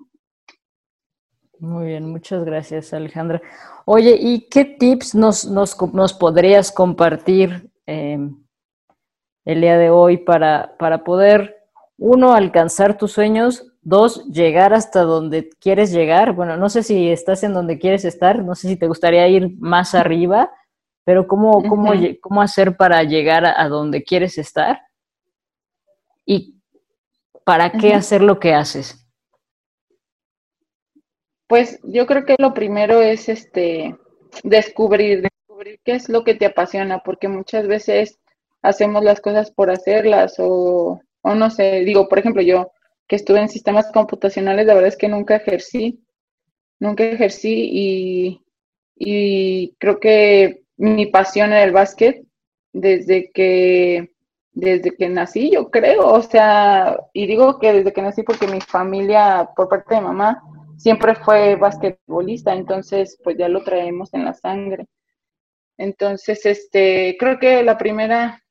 Muy 1.58 1.86
bien, 1.86 2.08
muchas 2.08 2.44
gracias 2.44 2.92
Alejandra. 2.92 3.40
Oye, 3.84 4.16
¿y 4.18 4.48
qué 4.48 4.64
tips 4.64 5.14
nos, 5.14 5.44
nos, 5.44 5.76
nos 5.92 6.12
podrías 6.12 6.72
compartir 6.72 7.70
em, 7.86 8.41
el 9.44 9.60
día 9.60 9.78
de 9.78 9.90
hoy 9.90 10.18
para, 10.18 10.76
para 10.78 11.04
poder, 11.04 11.56
uno, 11.98 12.34
alcanzar 12.34 12.98
tus 12.98 13.12
sueños, 13.12 13.72
dos, 13.82 14.26
llegar 14.26 14.74
hasta 14.74 15.02
donde 15.02 15.50
quieres 15.60 15.92
llegar? 15.92 16.32
Bueno, 16.32 16.56
no 16.56 16.68
sé 16.68 16.82
si 16.82 17.10
estás 17.10 17.42
en 17.42 17.52
donde 17.52 17.78
quieres 17.78 18.04
estar, 18.04 18.42
no 18.42 18.54
sé 18.54 18.68
si 18.68 18.76
te 18.76 18.86
gustaría 18.86 19.26
ir 19.28 19.50
más 19.58 19.94
arriba 19.94 20.50
pero 21.04 21.26
¿cómo, 21.26 21.62
cómo, 21.68 21.92
cómo 22.20 22.42
hacer 22.42 22.76
para 22.76 23.02
llegar 23.02 23.44
a, 23.44 23.68
donde 23.68 24.04
quieres 24.04 24.38
estar? 24.38 24.80
¿Y 26.24 26.60
para 27.44 27.72
qué 27.72 27.94
hacer 27.94 28.22
lo 28.22 28.38
que 28.38 28.54
haces? 28.54 29.04
Pues 31.48 31.80
yo 31.82 32.06
creo 32.06 32.24
que 32.24 32.36
lo 32.38 32.54
primero 32.54 33.00
es 33.00 33.28
este 33.28 33.96
descubrir, 34.44 35.22
descubrir 35.22 35.80
qué 35.84 35.92
es 35.92 36.08
lo 36.08 36.24
que 36.24 36.34
te 36.34 36.46
apasiona, 36.46 37.00
porque 37.00 37.28
muchas 37.28 37.66
veces 37.66 38.18
hacemos 38.62 39.04
las 39.04 39.20
cosas 39.20 39.50
por 39.50 39.70
hacerlas 39.70 40.36
o, 40.38 41.00
o 41.22 41.34
no 41.34 41.50
sé, 41.50 41.80
digo, 41.80 42.08
por 42.08 42.18
ejemplo, 42.18 42.42
yo 42.42 42.72
que 43.08 43.16
estuve 43.16 43.40
en 43.40 43.48
sistemas 43.48 43.90
computacionales, 43.92 44.66
la 44.66 44.74
verdad 44.74 44.88
es 44.88 44.96
que 44.96 45.08
nunca 45.08 45.36
ejercí, 45.36 46.02
nunca 46.78 47.04
ejercí 47.04 47.68
y, 47.72 48.42
y 48.96 49.74
creo 49.78 50.00
que 50.00 50.64
mi 50.76 51.06
pasión 51.06 51.52
en 51.52 51.58
el 51.58 51.72
básquet 51.72 52.24
desde 52.72 53.30
que 53.32 54.12
desde 54.54 54.94
que 54.94 55.08
nací, 55.08 55.50
yo 55.50 55.70
creo, 55.70 56.06
o 56.06 56.22
sea, 56.22 56.98
y 57.14 57.26
digo 57.26 57.58
que 57.58 57.72
desde 57.72 57.92
que 57.92 58.02
nací 58.02 58.22
porque 58.22 58.46
mi 58.46 58.60
familia, 58.60 59.48
por 59.56 59.68
parte 59.68 59.94
de 59.94 60.02
mamá, 60.02 60.42
siempre 60.76 61.14
fue 61.14 61.56
basquetbolista, 61.56 62.52
entonces 62.52 63.18
pues 63.24 63.36
ya 63.38 63.48
lo 63.48 63.62
traemos 63.64 64.12
en 64.12 64.24
la 64.26 64.34
sangre. 64.34 64.86
Entonces, 65.78 66.44
este, 66.44 67.16
creo 67.18 67.38
que 67.38 67.62
la 67.62 67.78
primera 67.78 68.41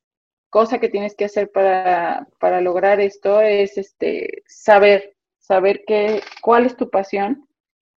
cosa 0.51 0.79
que 0.79 0.89
tienes 0.89 1.15
que 1.15 1.25
hacer 1.25 1.49
para, 1.49 2.27
para 2.39 2.61
lograr 2.61 2.99
esto 2.99 3.41
es 3.41 3.77
este, 3.79 4.43
saber, 4.45 5.15
saber 5.39 5.83
qué, 5.87 6.21
cuál 6.41 6.65
es 6.65 6.75
tu 6.75 6.89
pasión, 6.89 7.47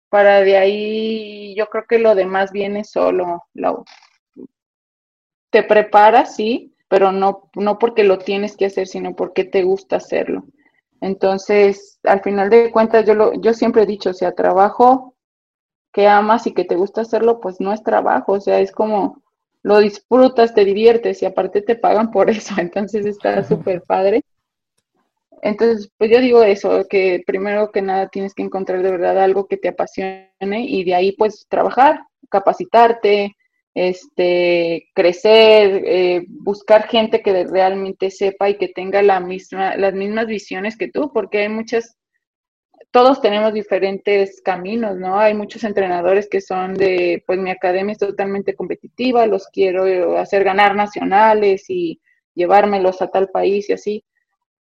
para 0.07 0.41
de 0.41 0.55
ahí 0.55 1.55
yo 1.55 1.65
creo 1.67 1.85
que 1.89 1.97
lo 1.97 2.13
demás 2.13 2.51
viene 2.51 2.83
solo, 2.83 3.43
te 5.49 5.63
preparas, 5.63 6.35
sí, 6.35 6.75
pero 6.87 7.11
no, 7.11 7.49
no 7.55 7.79
porque 7.79 8.03
lo 8.03 8.19
tienes 8.19 8.55
que 8.55 8.67
hacer, 8.67 8.87
sino 8.87 9.15
porque 9.15 9.43
te 9.43 9.63
gusta 9.63 9.95
hacerlo. 9.95 10.45
Entonces, 11.01 11.99
al 12.03 12.21
final 12.21 12.51
de 12.51 12.71
cuentas, 12.71 13.05
yo, 13.05 13.15
lo, 13.15 13.33
yo 13.41 13.53
siempre 13.55 13.81
he 13.81 13.87
dicho, 13.87 14.11
o 14.11 14.13
sea, 14.13 14.33
trabajo 14.33 15.15
que 15.91 16.07
amas 16.07 16.45
y 16.45 16.53
que 16.53 16.65
te 16.65 16.75
gusta 16.75 17.01
hacerlo, 17.01 17.39
pues 17.39 17.59
no 17.59 17.73
es 17.73 17.81
trabajo, 17.81 18.33
o 18.33 18.39
sea, 18.39 18.59
es 18.59 18.71
como 18.71 19.22
lo 19.63 19.79
disfrutas, 19.79 20.53
te 20.53 20.65
diviertes 20.65 21.21
y 21.21 21.25
aparte 21.25 21.61
te 21.61 21.75
pagan 21.75 22.11
por 22.11 22.29
eso, 22.29 22.53
entonces 22.57 23.05
está 23.05 23.43
súper 23.43 23.81
padre. 23.81 24.21
Entonces, 25.41 25.89
pues 25.97 26.09
yo 26.09 26.21
digo 26.21 26.43
eso, 26.43 26.85
que 26.89 27.21
primero 27.25 27.71
que 27.71 27.81
nada 27.81 28.07
tienes 28.07 28.33
que 28.33 28.43
encontrar 28.43 28.81
de 28.81 28.91
verdad 28.91 29.21
algo 29.21 29.47
que 29.47 29.57
te 29.57 29.69
apasione 29.69 30.31
y 30.41 30.85
de 30.85 30.95
ahí 30.95 31.11
pues 31.13 31.45
trabajar, 31.49 31.99
capacitarte, 32.29 33.35
este, 33.73 34.89
crecer, 34.93 35.83
eh, 35.85 36.25
buscar 36.29 36.87
gente 36.87 37.21
que 37.21 37.43
realmente 37.45 38.09
sepa 38.11 38.49
y 38.49 38.57
que 38.57 38.69
tenga 38.69 39.01
la 39.01 39.19
misma, 39.19 39.75
las 39.75 39.93
mismas 39.93 40.27
visiones 40.27 40.77
que 40.77 40.89
tú, 40.89 41.11
porque 41.11 41.39
hay 41.39 41.49
muchas, 41.49 41.97
todos 42.93 43.21
tenemos 43.21 43.51
diferentes 43.53 44.39
caminos, 44.43 44.95
¿no? 44.97 45.17
Hay 45.17 45.33
muchos 45.33 45.63
entrenadores 45.63 46.29
que 46.29 46.41
son 46.41 46.75
de, 46.75 47.23
pues 47.25 47.39
mi 47.39 47.49
academia 47.49 47.93
es 47.93 47.97
totalmente 47.97 48.55
competitiva, 48.55 49.25
los 49.25 49.47
quiero 49.47 50.15
hacer 50.19 50.43
ganar 50.43 50.75
nacionales 50.75 51.71
y 51.71 51.99
llevármelos 52.35 53.01
a 53.01 53.07
tal 53.07 53.29
país 53.29 53.67
y 53.67 53.73
así. 53.73 54.05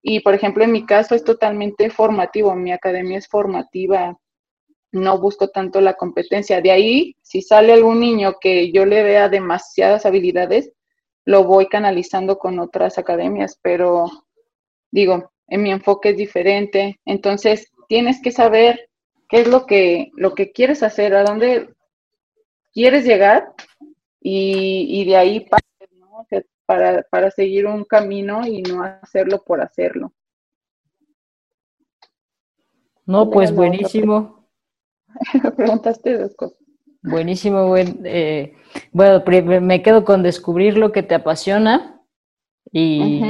Y 0.01 0.21
por 0.21 0.35
ejemplo, 0.35 0.63
en 0.63 0.71
mi 0.71 0.85
caso 0.85 1.15
es 1.15 1.25
totalmente 1.25 1.89
formativo, 1.89 2.55
mi 2.55 2.71
academia 2.71 3.17
es 3.17 3.27
formativa, 3.27 4.17
no 4.93 5.19
busco 5.19 5.49
tanto 5.49 5.81
la 5.81 5.95
competencia. 5.95 6.61
De 6.61 6.71
ahí, 6.71 7.17
si 7.21 7.41
sale 7.41 7.73
algún 7.73 7.99
niño 7.99 8.35
que 8.39 8.71
yo 8.71 8.85
le 8.85 9.03
vea 9.03 9.27
demasiadas 9.27 10.05
habilidades, 10.05 10.71
lo 11.25 11.43
voy 11.43 11.67
canalizando 11.67 12.37
con 12.39 12.59
otras 12.59 12.97
academias, 12.97 13.59
pero 13.61 14.05
digo, 14.91 15.33
en 15.47 15.61
mi 15.61 15.71
enfoque 15.71 16.11
es 16.11 16.17
diferente. 16.17 17.01
Entonces, 17.03 17.72
tienes 17.87 18.21
que 18.21 18.31
saber 18.31 18.89
qué 19.29 19.41
es 19.41 19.47
lo 19.47 19.65
que, 19.65 20.11
lo 20.15 20.33
que 20.35 20.51
quieres 20.51 20.83
hacer, 20.83 21.15
a 21.15 21.23
dónde 21.23 21.69
quieres 22.73 23.05
llegar 23.05 23.53
y, 24.19 25.05
de 25.05 25.15
ahí 25.15 25.47
para, 26.65 27.03
para 27.09 27.31
seguir 27.31 27.65
un 27.65 27.83
camino 27.83 28.45
y 28.47 28.61
no 28.61 28.83
hacerlo 28.83 29.43
por 29.43 29.61
hacerlo. 29.61 30.13
No, 33.05 33.29
pues 33.29 33.53
buenísimo. 33.53 34.47
Preguntaste 35.57 36.17
dos 36.17 36.35
cosas. 36.35 36.57
Buenísimo, 37.01 37.67
buen. 37.67 37.99
Eh, 38.05 38.55
bueno, 38.93 39.21
me 39.61 39.81
quedo 39.81 40.05
con 40.05 40.23
descubrir 40.23 40.77
lo 40.77 40.93
que 40.93 41.03
te 41.03 41.15
apasiona 41.15 42.01
y 42.71 43.21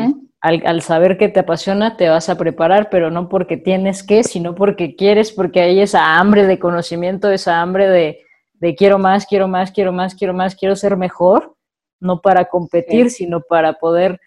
al, 0.44 0.82
saber 0.82 1.18
que 1.18 1.30
te 1.30 1.40
apasiona 1.40 1.96
te 1.96 2.10
vas 2.10 2.28
a 2.28 2.38
preparar, 2.38 2.90
pero 2.90 3.10
no 3.10 3.30
porque 3.30 3.56
tienes 3.56 4.04
que, 4.04 4.26
sino 4.26 4.56
porque 4.56 4.98
quieres, 4.98 5.32
porque 5.32 5.62
hay 5.62 5.80
esa 5.80 6.18
hambre 6.18 6.46
de 6.46 6.60
conocimiento, 6.60 7.32
esa 7.32 7.62
hambre 7.62 7.88
de, 7.88 8.20
de 8.56 8.76
quiero 8.76 9.00
más, 9.00 9.26
quiero 9.26 9.48
más, 9.48 9.72
quiero 9.72 9.94
más, 9.94 10.16
quiero 10.16 10.34
más, 10.34 10.56
quiero 10.56 10.76
ser 10.76 10.98
mejor, 10.98 11.56
no 12.02 12.20
para 12.20 12.46
competir, 12.46 13.10
sino 13.10 13.40
para 13.40 13.74
poder 13.74 14.20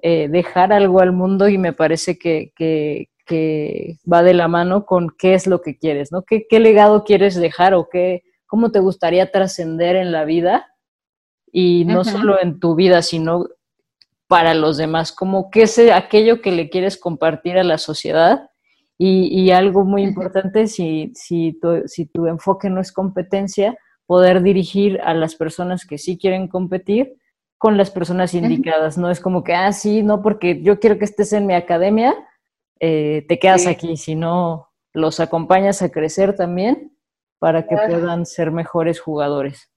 eh, 0.00 0.28
dejar 0.28 0.72
algo 0.72 1.00
al 1.00 1.10
mundo 1.10 1.48
y 1.48 1.58
me 1.58 1.72
parece 1.72 2.18
que, 2.18 2.52
que, 2.54 3.08
que, 3.26 3.96
va 4.10 4.22
de 4.22 4.34
la 4.34 4.46
mano 4.46 4.86
con 4.86 5.10
qué 5.18 5.34
es 5.34 5.48
lo 5.48 5.60
que 5.60 5.76
quieres, 5.76 6.12
¿no? 6.12 6.22
¿Qué, 6.22 6.46
qué 6.48 6.60
legado 6.60 7.02
quieres 7.02 7.34
dejar 7.34 7.74
o 7.74 7.88
qué, 7.88 8.22
cómo 8.46 8.70
te 8.70 8.78
gustaría 8.78 9.32
trascender 9.32 9.96
en 9.96 10.12
la 10.12 10.24
vida? 10.24 10.68
Y 11.50 11.84
no 11.84 12.04
solo 12.04 12.40
en 12.40 12.60
tu 12.60 12.76
vida, 12.76 13.02
sino 13.02 13.46
para 14.26 14.54
los 14.54 14.76
demás, 14.76 15.12
como 15.12 15.50
qué 15.50 15.62
es 15.62 15.78
aquello 15.78 16.40
que 16.40 16.52
le 16.52 16.70
quieres 16.70 16.96
compartir 16.96 17.58
a 17.58 17.64
la 17.64 17.78
sociedad. 17.78 18.48
Y, 18.96 19.26
y 19.28 19.50
algo 19.50 19.84
muy 19.84 20.02
importante, 20.02 20.68
si, 20.68 21.12
si, 21.14 21.58
tu, 21.60 21.82
si 21.86 22.06
tu 22.06 22.26
enfoque 22.26 22.70
no 22.70 22.80
es 22.80 22.92
competencia, 22.92 23.76
poder 24.06 24.42
dirigir 24.42 25.00
a 25.02 25.14
las 25.14 25.34
personas 25.34 25.84
que 25.84 25.98
sí 25.98 26.16
quieren 26.16 26.48
competir 26.48 27.16
con 27.58 27.76
las 27.76 27.90
personas 27.90 28.34
indicadas. 28.34 28.98
No 28.98 29.10
es 29.10 29.20
como 29.20 29.42
que, 29.42 29.54
ah, 29.54 29.72
sí, 29.72 30.02
no, 30.02 30.22
porque 30.22 30.62
yo 30.62 30.78
quiero 30.78 30.98
que 30.98 31.06
estés 31.06 31.32
en 31.32 31.46
mi 31.46 31.54
academia, 31.54 32.14
eh, 32.78 33.24
te 33.28 33.38
quedas 33.38 33.66
aquí, 33.66 33.96
sino 33.96 34.68
los 34.92 35.18
acompañas 35.18 35.82
a 35.82 35.90
crecer 35.90 36.36
también 36.36 36.96
para 37.38 37.66
que 37.66 37.76
puedan 37.76 38.26
ser 38.26 38.50
mejores 38.50 39.00
jugadores. 39.00 39.70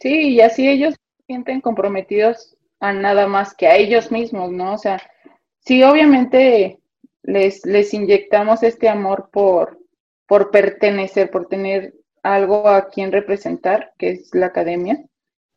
Sí, 0.00 0.34
y 0.34 0.40
así 0.40 0.68
ellos 0.68 0.94
se 0.94 1.24
sienten 1.26 1.60
comprometidos 1.60 2.56
a 2.80 2.92
nada 2.92 3.26
más 3.26 3.54
que 3.54 3.66
a 3.68 3.76
ellos 3.76 4.10
mismos, 4.10 4.50
¿no? 4.50 4.74
O 4.74 4.78
sea, 4.78 5.00
sí, 5.60 5.82
obviamente 5.82 6.80
les, 7.22 7.64
les 7.66 7.94
inyectamos 7.94 8.62
este 8.62 8.88
amor 8.88 9.30
por, 9.32 9.78
por 10.26 10.50
pertenecer, 10.50 11.30
por 11.30 11.46
tener 11.46 11.94
algo 12.22 12.68
a 12.68 12.88
quien 12.88 13.12
representar, 13.12 13.92
que 13.98 14.10
es 14.10 14.34
la 14.34 14.46
academia, 14.46 15.02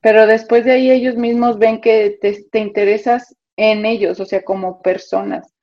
pero 0.01 0.27
después 0.27 0.65
de 0.65 0.73
ahí 0.73 0.91
ellos 0.91 1.15
mismos 1.15 1.57
ven 1.57 1.79
que 1.81 2.17
te, 2.21 2.43
te 2.51 2.59
interesas 2.59 3.35
en 3.55 3.85
ellos, 3.85 4.19
o 4.19 4.25
sea, 4.25 4.43
como 4.43 4.81
personas. 4.81 5.53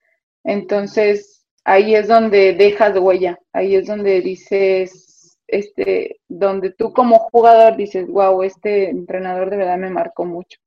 Entonces, 0.44 1.44
ahí 1.64 1.94
es 1.94 2.08
donde 2.08 2.54
dejas 2.54 2.98
huella, 2.98 3.38
ahí 3.52 3.76
es 3.76 3.86
donde 3.86 4.20
dices, 4.20 5.36
este, 5.46 6.20
donde 6.28 6.70
tú 6.72 6.92
como 6.92 7.18
jugador 7.18 7.76
dices, 7.76 8.06
wow, 8.08 8.42
este 8.42 8.88
entrenador 8.88 9.50
de 9.50 9.58
verdad 9.58 9.78
me 9.78 9.90
marcó 9.90 10.24
mucho. 10.24 10.58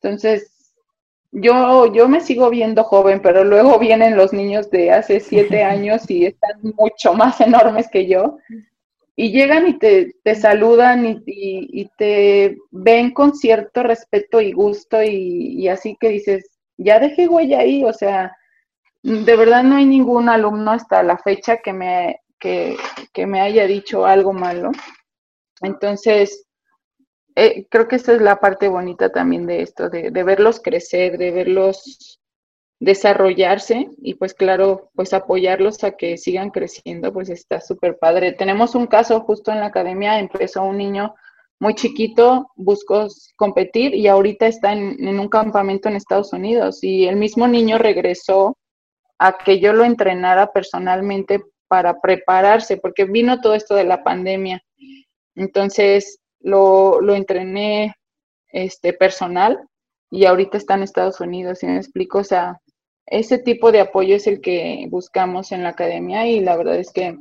Entonces, 0.00 0.72
yo, 1.32 1.92
yo 1.92 2.08
me 2.08 2.20
sigo 2.20 2.50
viendo 2.50 2.84
joven, 2.84 3.20
pero 3.20 3.44
luego 3.44 3.78
vienen 3.78 4.16
los 4.16 4.32
niños 4.32 4.70
de 4.70 4.90
hace 4.92 5.20
siete 5.20 5.62
años 5.64 6.08
y 6.10 6.26
están 6.26 6.60
mucho 6.62 7.14
más 7.14 7.40
enormes 7.40 7.88
que 7.90 8.06
yo. 8.06 8.38
Y 9.16 9.32
llegan 9.32 9.66
y 9.66 9.78
te, 9.78 10.14
te 10.22 10.34
saludan 10.34 11.06
y, 11.06 11.22
y, 11.26 11.88
te 11.96 12.58
ven 12.70 13.12
con 13.12 13.34
cierto 13.34 13.82
respeto 13.82 14.42
y 14.42 14.52
gusto 14.52 15.02
y, 15.02 15.54
y 15.58 15.68
así 15.68 15.96
que 15.98 16.10
dices, 16.10 16.50
ya 16.76 16.98
dejé 17.00 17.26
huella 17.26 17.60
ahí, 17.60 17.82
o 17.82 17.94
sea, 17.94 18.36
de 19.02 19.36
verdad 19.36 19.62
no 19.62 19.76
hay 19.76 19.86
ningún 19.86 20.28
alumno 20.28 20.72
hasta 20.72 21.02
la 21.02 21.16
fecha 21.16 21.58
que 21.58 21.72
me, 21.72 22.20
que, 22.38 22.76
me 23.26 23.40
haya 23.40 23.66
dicho 23.66 24.06
algo 24.06 24.32
malo. 24.32 24.70
Entonces, 25.62 26.45
eh, 27.36 27.66
creo 27.68 27.86
que 27.86 27.96
esta 27.96 28.14
es 28.14 28.22
la 28.22 28.40
parte 28.40 28.68
bonita 28.68 29.10
también 29.10 29.46
de 29.46 29.62
esto, 29.62 29.90
de, 29.90 30.10
de, 30.10 30.22
verlos 30.24 30.60
crecer, 30.60 31.18
de 31.18 31.30
verlos 31.30 32.18
desarrollarse 32.80 33.90
y 33.98 34.14
pues 34.14 34.34
claro, 34.34 34.90
pues 34.94 35.12
apoyarlos 35.12 35.84
a 35.84 35.92
que 35.92 36.16
sigan 36.18 36.50
creciendo, 36.50 37.12
pues 37.12 37.28
está 37.28 37.60
súper 37.60 37.98
padre. 37.98 38.32
Tenemos 38.32 38.74
un 38.74 38.86
caso 38.86 39.20
justo 39.20 39.52
en 39.52 39.60
la 39.60 39.66
academia, 39.66 40.18
empezó 40.18 40.64
un 40.64 40.78
niño 40.78 41.14
muy 41.58 41.74
chiquito, 41.74 42.50
buscó 42.56 43.06
competir 43.36 43.94
y 43.94 44.08
ahorita 44.08 44.46
está 44.46 44.72
en, 44.72 44.96
en 45.06 45.20
un 45.20 45.28
campamento 45.28 45.88
en 45.88 45.96
Estados 45.96 46.32
Unidos 46.32 46.82
y 46.82 47.06
el 47.06 47.16
mismo 47.16 47.46
niño 47.48 47.78
regresó 47.78 48.56
a 49.18 49.36
que 49.38 49.60
yo 49.60 49.72
lo 49.72 49.84
entrenara 49.84 50.52
personalmente 50.52 51.42
para 51.68 52.00
prepararse, 52.00 52.76
porque 52.76 53.04
vino 53.04 53.40
todo 53.40 53.54
esto 53.54 53.74
de 53.74 53.84
la 53.84 54.04
pandemia. 54.04 54.62
Entonces 55.34 56.20
lo, 56.46 57.00
lo 57.00 57.14
entrené 57.14 57.96
este, 58.52 58.92
personal 58.92 59.60
y 60.10 60.24
ahorita 60.24 60.56
está 60.56 60.74
en 60.74 60.84
Estados 60.84 61.20
Unidos, 61.20 61.62
y 61.62 61.66
me 61.66 61.76
explico? 61.76 62.18
O 62.18 62.24
sea, 62.24 62.60
ese 63.06 63.38
tipo 63.38 63.72
de 63.72 63.80
apoyo 63.80 64.14
es 64.14 64.26
el 64.28 64.40
que 64.40 64.86
buscamos 64.88 65.50
en 65.50 65.64
la 65.64 65.70
academia 65.70 66.26
y 66.26 66.40
la 66.40 66.56
verdad 66.56 66.76
es 66.76 66.92
que 66.92 67.18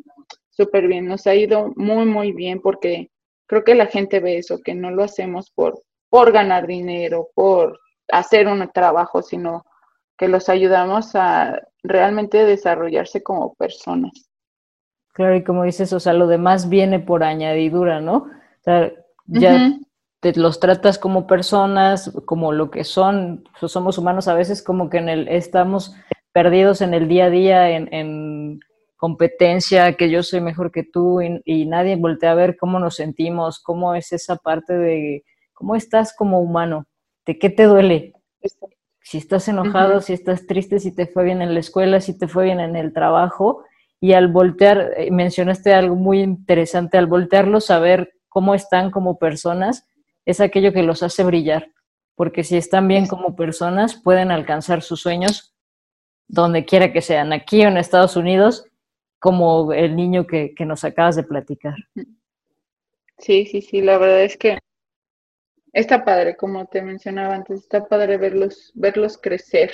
súper 0.51 0.87
bien, 0.87 1.07
nos 1.07 1.25
ha 1.25 1.33
ido 1.33 1.73
muy, 1.75 2.05
muy 2.05 2.31
bien 2.31 2.61
porque 2.61 3.09
creo 3.47 3.63
que 3.63 3.75
la 3.75 3.87
gente 3.87 4.19
ve 4.19 4.37
eso, 4.37 4.61
que 4.63 4.75
no 4.75 4.91
lo 4.91 5.03
hacemos 5.03 5.49
por, 5.51 5.81
por 6.09 6.31
ganar 6.31 6.67
dinero, 6.67 7.29
por 7.33 7.79
hacer 8.11 8.47
un 8.47 8.69
trabajo, 8.71 9.23
sino 9.23 9.65
que 10.17 10.27
los 10.27 10.49
ayudamos 10.49 11.15
a 11.15 11.59
realmente 11.83 12.45
desarrollarse 12.45 13.23
como 13.23 13.55
personas. 13.55 14.29
Claro, 15.13 15.35
y 15.35 15.43
como 15.43 15.63
dices, 15.63 15.91
o 15.93 15.99
sea, 15.99 16.13
lo 16.13 16.27
demás 16.27 16.69
viene 16.69 16.99
por 16.99 17.23
añadidura, 17.23 18.01
¿no? 18.01 18.17
O 18.17 18.63
sea, 18.63 18.91
ya 19.25 19.77
te 20.19 20.33
los 20.33 20.59
tratas 20.59 20.97
como 20.97 21.27
personas, 21.27 22.11
como 22.25 22.51
lo 22.51 22.71
que 22.71 22.83
son, 22.83 23.43
pues, 23.59 23.71
somos 23.71 23.97
humanos 23.97 24.27
a 24.27 24.33
veces 24.33 24.63
como 24.63 24.89
que 24.89 24.97
en 24.97 25.09
el, 25.09 25.27
estamos 25.27 25.95
perdidos 26.31 26.81
en 26.81 26.93
el 26.93 27.07
día 27.07 27.25
a 27.25 27.29
día, 27.29 27.69
en, 27.69 28.59
competencia, 28.97 29.93
que 29.97 30.09
yo 30.09 30.23
soy 30.23 30.41
mejor 30.41 30.71
que 30.71 30.83
tú 30.83 31.21
y, 31.21 31.41
y, 31.43 31.65
nadie 31.65 31.95
voltea 31.97 32.31
a 32.31 32.35
ver 32.35 32.57
cómo 32.57 32.79
nos 32.79 32.95
sentimos, 32.95 33.59
cómo 33.59 33.93
es 33.93 34.11
esa 34.13 34.37
parte 34.37 34.73
de 34.73 35.23
cómo 35.53 35.75
estás 35.75 36.15
como 36.15 36.39
humano, 36.39 36.87
de 37.25 37.37
qué 37.37 37.49
te 37.49 37.65
duele, 37.65 38.13
si 39.05 39.19
estás 39.19 39.47
enojado, 39.47 40.01
si 40.01 40.13
estás 40.13 40.47
triste, 40.47 40.79
si 40.79 40.91
te 40.91 41.05
fue 41.05 41.23
bien 41.23 41.43
en 41.43 41.53
la 41.53 41.59
escuela, 41.59 42.01
si 42.01 42.17
te 42.17 42.27
fue 42.27 42.45
bien 42.45 42.59
en 42.59 42.75
el 42.75 42.91
trabajo. 42.91 43.63
Y 44.01 44.13
al 44.13 44.29
voltear, 44.29 44.93
eh, 44.97 45.11
mencionaste 45.11 45.75
algo 45.75 45.95
muy 45.95 46.21
interesante, 46.21 46.97
al 46.97 47.05
voltearlos 47.05 47.69
a 47.69 47.77
ver 47.77 48.14
cómo 48.35 48.53
están 48.53 48.91
como 48.91 49.17
personas, 49.17 49.87
es 50.25 50.41
aquello 50.41 50.73
que 50.73 50.83
los 50.83 51.03
hace 51.03 51.23
brillar. 51.23 51.71
Porque 52.15 52.43
si 52.43 52.57
están 52.57 52.85
bien 52.85 53.07
como 53.07 53.33
personas, 53.33 53.95
pueden 53.95 54.29
alcanzar 54.29 54.81
sus 54.81 54.99
sueños 54.99 55.55
donde 56.27 56.65
quiera 56.65 56.91
que 56.91 57.01
sean, 57.01 57.31
aquí 57.31 57.63
o 57.63 57.69
en 57.69 57.77
Estados 57.77 58.17
Unidos, 58.17 58.65
como 59.19 59.71
el 59.71 59.95
niño 59.95 60.27
que, 60.27 60.53
que 60.53 60.65
nos 60.65 60.83
acabas 60.83 61.15
de 61.15 61.23
platicar. 61.23 61.75
Sí, 63.19 63.45
sí, 63.45 63.61
sí, 63.61 63.79
la 63.79 63.97
verdad 63.97 64.23
es 64.23 64.35
que 64.35 64.59
Está 65.71 66.03
padre, 66.03 66.35
como 66.35 66.65
te 66.67 66.81
mencionaba 66.81 67.35
antes, 67.35 67.59
está 67.59 67.85
padre 67.85 68.17
verlos, 68.17 68.71
verlos 68.75 69.17
crecer. 69.17 69.71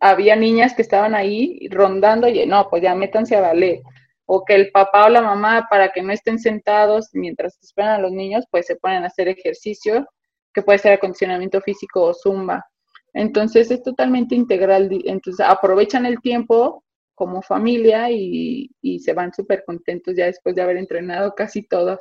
había 0.00 0.37
niñas 0.37 0.74
que 0.74 0.82
estaban 0.82 1.14
ahí 1.14 1.66
rondando 1.70 2.28
y 2.28 2.44
no, 2.44 2.68
pues 2.68 2.82
ya 2.82 2.94
métanse 2.94 3.37
a 3.37 3.40
ballet. 3.40 3.80
O 4.26 4.44
que 4.44 4.54
el 4.54 4.70
papá 4.70 5.06
o 5.06 5.08
la 5.08 5.22
mamá, 5.22 5.68
para 5.70 5.90
que 5.90 6.02
no 6.02 6.12
estén 6.12 6.38
sentados 6.38 7.08
mientras 7.14 7.58
esperan 7.62 7.92
a 7.92 8.02
los 8.02 8.12
niños, 8.12 8.44
pues 8.50 8.66
se 8.66 8.76
ponen 8.76 9.04
a 9.04 9.06
hacer 9.06 9.28
ejercicio, 9.28 10.06
que 10.52 10.61
puede 10.61 10.78
ser 10.78 10.92
acondicionamiento 10.92 11.62
físico 11.62 12.02
o 12.02 12.12
zumba. 12.12 12.66
Entonces 13.14 13.70
es 13.70 13.82
totalmente 13.82 14.35
integral. 14.35 14.90
Entonces 15.06 15.46
aprovechan 15.48 16.04
el 16.04 16.20
tiempo 16.20 16.85
como 17.14 17.40
familia 17.40 18.11
y, 18.11 18.68
se 18.98 19.14
van 19.14 19.32
súper 19.32 19.64
contentos 19.64 20.14
ya 20.16 20.26
después 20.26 20.54
de 20.54 20.61
haber 20.61 20.76
entrenado 20.76 21.35
casi 21.35 21.62
todos. 21.62 21.98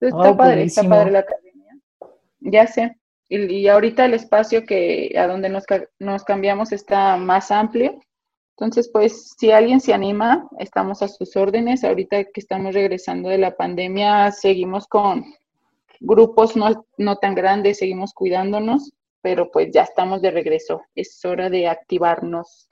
Entonces 0.00 0.18
está 0.18 0.36
padre, 0.36 0.64
está 0.64 0.82
padre 0.82 1.12
la. 1.12 1.24
Ya 2.40 2.66
sé. 2.66 2.96
Y, 3.28 3.66
ahorita 3.66 4.04
el 4.04 4.14
espacio 4.14 4.64
que 4.64 5.14
a 5.18 5.26
donde 5.26 5.48
nos, 5.48 5.64
nos 5.98 6.24
cambiamos 6.24 6.72
está 6.72 7.16
más 7.16 7.50
amplio. 7.50 7.98
Entonces, 8.56 8.88
pues, 8.92 9.34
si 9.38 9.50
alguien 9.50 9.80
se 9.80 9.92
anima, 9.92 10.48
estamos 10.58 11.02
a 11.02 11.08
sus 11.08 11.36
órdenes. 11.36 11.84
Ahorita 11.84 12.24
que 12.24 12.40
estamos 12.40 12.74
regresando 12.74 13.28
de 13.28 13.38
la 13.38 13.56
pandemia, 13.56 14.30
seguimos 14.32 14.86
con 14.86 15.24
grupos 16.00 16.56
no, 16.56 16.86
no 16.98 17.16
tan 17.16 17.34
grandes, 17.34 17.78
seguimos 17.78 18.12
cuidándonos 18.12 18.92
pero 19.26 19.50
pues 19.50 19.72
ya 19.72 19.82
estamos 19.82 20.22
de 20.22 20.30
regreso. 20.30 20.82
Es 20.94 21.24
hora 21.24 21.50
de 21.50 21.66
activarnos. 21.66 22.68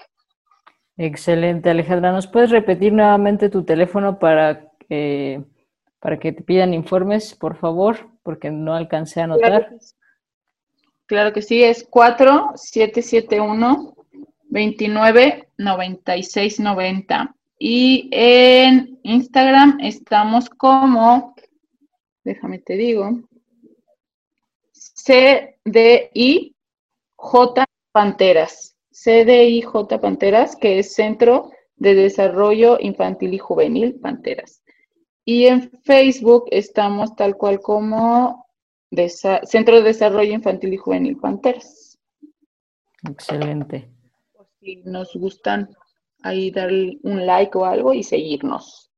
Excelente, 0.96 1.68
Alejandra. 1.68 2.12
¿Nos 2.12 2.28
puedes 2.28 2.50
repetir 2.50 2.92
nuevamente 2.92 3.48
tu 3.48 3.64
teléfono 3.64 4.20
para, 4.20 4.70
para 6.04 6.20
que 6.20 6.32
te 6.32 6.42
pidan 6.42 6.74
informes, 6.74 7.34
por 7.34 7.56
favor? 7.56 8.10
Porque 8.22 8.50
no 8.50 8.74
alcancé 8.74 9.22
a 9.22 9.24
anotar. 9.24 9.74
Claro 11.06 11.32
que 11.32 11.40
sí, 11.40 11.64
es 11.64 11.86
4771 11.88 13.96
29 14.50 15.48
96 15.56 16.60
90. 16.60 17.34
Y 17.58 18.10
en 18.12 19.00
Instagram 19.02 19.78
estamos 19.80 20.50
como, 20.50 21.34
déjame 22.22 22.58
te 22.58 22.74
digo, 22.74 23.22
CDIJ 25.06 26.52
Panteras. 27.92 28.76
CDIJ 28.90 29.98
Panteras, 30.02 30.54
que 30.54 30.80
es 30.80 30.92
Centro 30.92 31.50
de 31.76 31.94
Desarrollo 31.94 32.76
Infantil 32.78 33.32
y 33.32 33.38
Juvenil 33.38 33.94
Panteras. 33.94 34.63
Y 35.24 35.46
en 35.46 35.70
Facebook 35.84 36.44
estamos 36.50 37.14
tal 37.16 37.36
cual 37.36 37.60
como 37.60 38.46
Centro 39.44 39.76
de 39.76 39.82
Desarrollo 39.82 40.32
Infantil 40.32 40.74
y 40.74 40.76
Juvenil 40.76 41.16
Panteras. 41.16 41.98
Excelente. 43.08 43.90
si 44.60 44.76
nos 44.84 45.14
gustan, 45.14 45.68
ahí 46.22 46.50
darle 46.50 46.98
un 47.02 47.26
like 47.26 47.56
o 47.56 47.64
algo 47.64 47.92
y 47.92 48.02
seguirnos. 48.02 48.90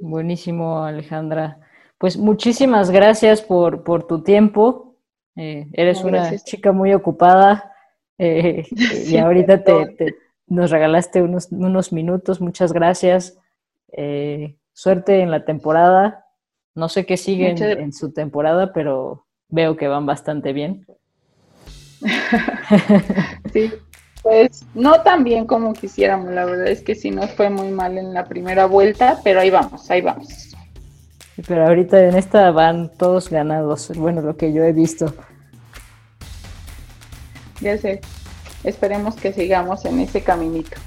Buenísimo, 0.00 0.82
Alejandra. 0.84 1.60
Pues 1.98 2.16
muchísimas 2.16 2.90
gracias 2.90 3.42
por, 3.42 3.84
por 3.84 4.06
tu 4.06 4.22
tiempo. 4.22 4.96
Eh, 5.36 5.68
eres 5.72 6.02
una 6.02 6.36
chica 6.38 6.72
muy 6.72 6.92
ocupada 6.92 7.72
eh, 8.18 8.66
y 9.06 9.16
ahorita 9.16 9.64
te, 9.64 10.16
nos 10.46 10.70
regalaste 10.70 11.22
unos, 11.22 11.50
unos 11.50 11.92
minutos. 11.92 12.40
Muchas 12.40 12.72
gracias. 12.72 13.38
Eh, 13.92 14.56
suerte 14.80 15.20
en 15.20 15.30
la 15.30 15.44
temporada. 15.44 16.24
No 16.74 16.88
sé 16.88 17.04
qué 17.04 17.18
sigue 17.18 17.50
en, 17.50 17.92
su 17.92 18.12
temporada, 18.12 18.72
pero 18.72 19.26
veo 19.50 19.76
que 19.76 19.88
van 19.88 20.06
bastante 20.06 20.54
bien. 20.54 20.86
sí, 23.52 23.70
pues 24.22 24.64
no 24.74 25.02
tan 25.02 25.22
bien 25.22 25.46
como 25.46 25.74
quisiéramos. 25.74 26.30
La 26.30 26.46
verdad 26.46 26.68
es 26.68 26.80
que 26.80 26.94
sí 26.94 27.10
nos 27.10 27.30
fue 27.32 27.50
muy 27.50 27.68
mal 27.68 27.98
en 27.98 28.14
la 28.14 28.24
primera 28.24 28.64
vuelta, 28.64 29.18
pero 29.22 29.40
ahí 29.40 29.50
vamos, 29.50 29.90
ahí 29.90 30.00
vamos. 30.00 30.56
Pero 31.46 31.66
ahorita 31.66 32.02
en 32.08 32.16
esta 32.16 32.50
van 32.50 32.90
todos 32.96 33.28
ganados, 33.28 33.92
bueno, 33.94 34.22
lo 34.22 34.38
que 34.38 34.54
yo 34.54 34.64
he 34.64 34.72
visto. 34.72 35.12
Ya 37.60 37.76
sé, 37.76 38.00
esperemos 38.64 39.14
que 39.16 39.34
sigamos 39.34 39.84
en 39.84 40.00
ese 40.00 40.22
caminito. 40.22 40.78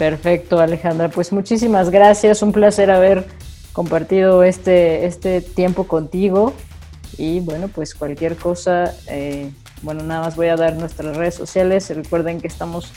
Perfecto, 0.00 0.58
Alejandra. 0.58 1.10
Pues 1.10 1.30
muchísimas 1.30 1.90
gracias, 1.90 2.40
un 2.40 2.52
placer 2.52 2.90
haber 2.90 3.26
compartido 3.74 4.42
este, 4.44 5.04
este 5.04 5.42
tiempo 5.42 5.86
contigo. 5.86 6.54
Y 7.18 7.40
bueno, 7.40 7.68
pues 7.68 7.94
cualquier 7.94 8.36
cosa, 8.36 8.94
eh, 9.08 9.50
bueno, 9.82 10.02
nada 10.02 10.22
más 10.22 10.36
voy 10.36 10.46
a 10.46 10.56
dar 10.56 10.76
nuestras 10.76 11.18
redes 11.18 11.34
sociales. 11.34 11.94
Recuerden 11.94 12.40
que 12.40 12.46
estamos 12.46 12.90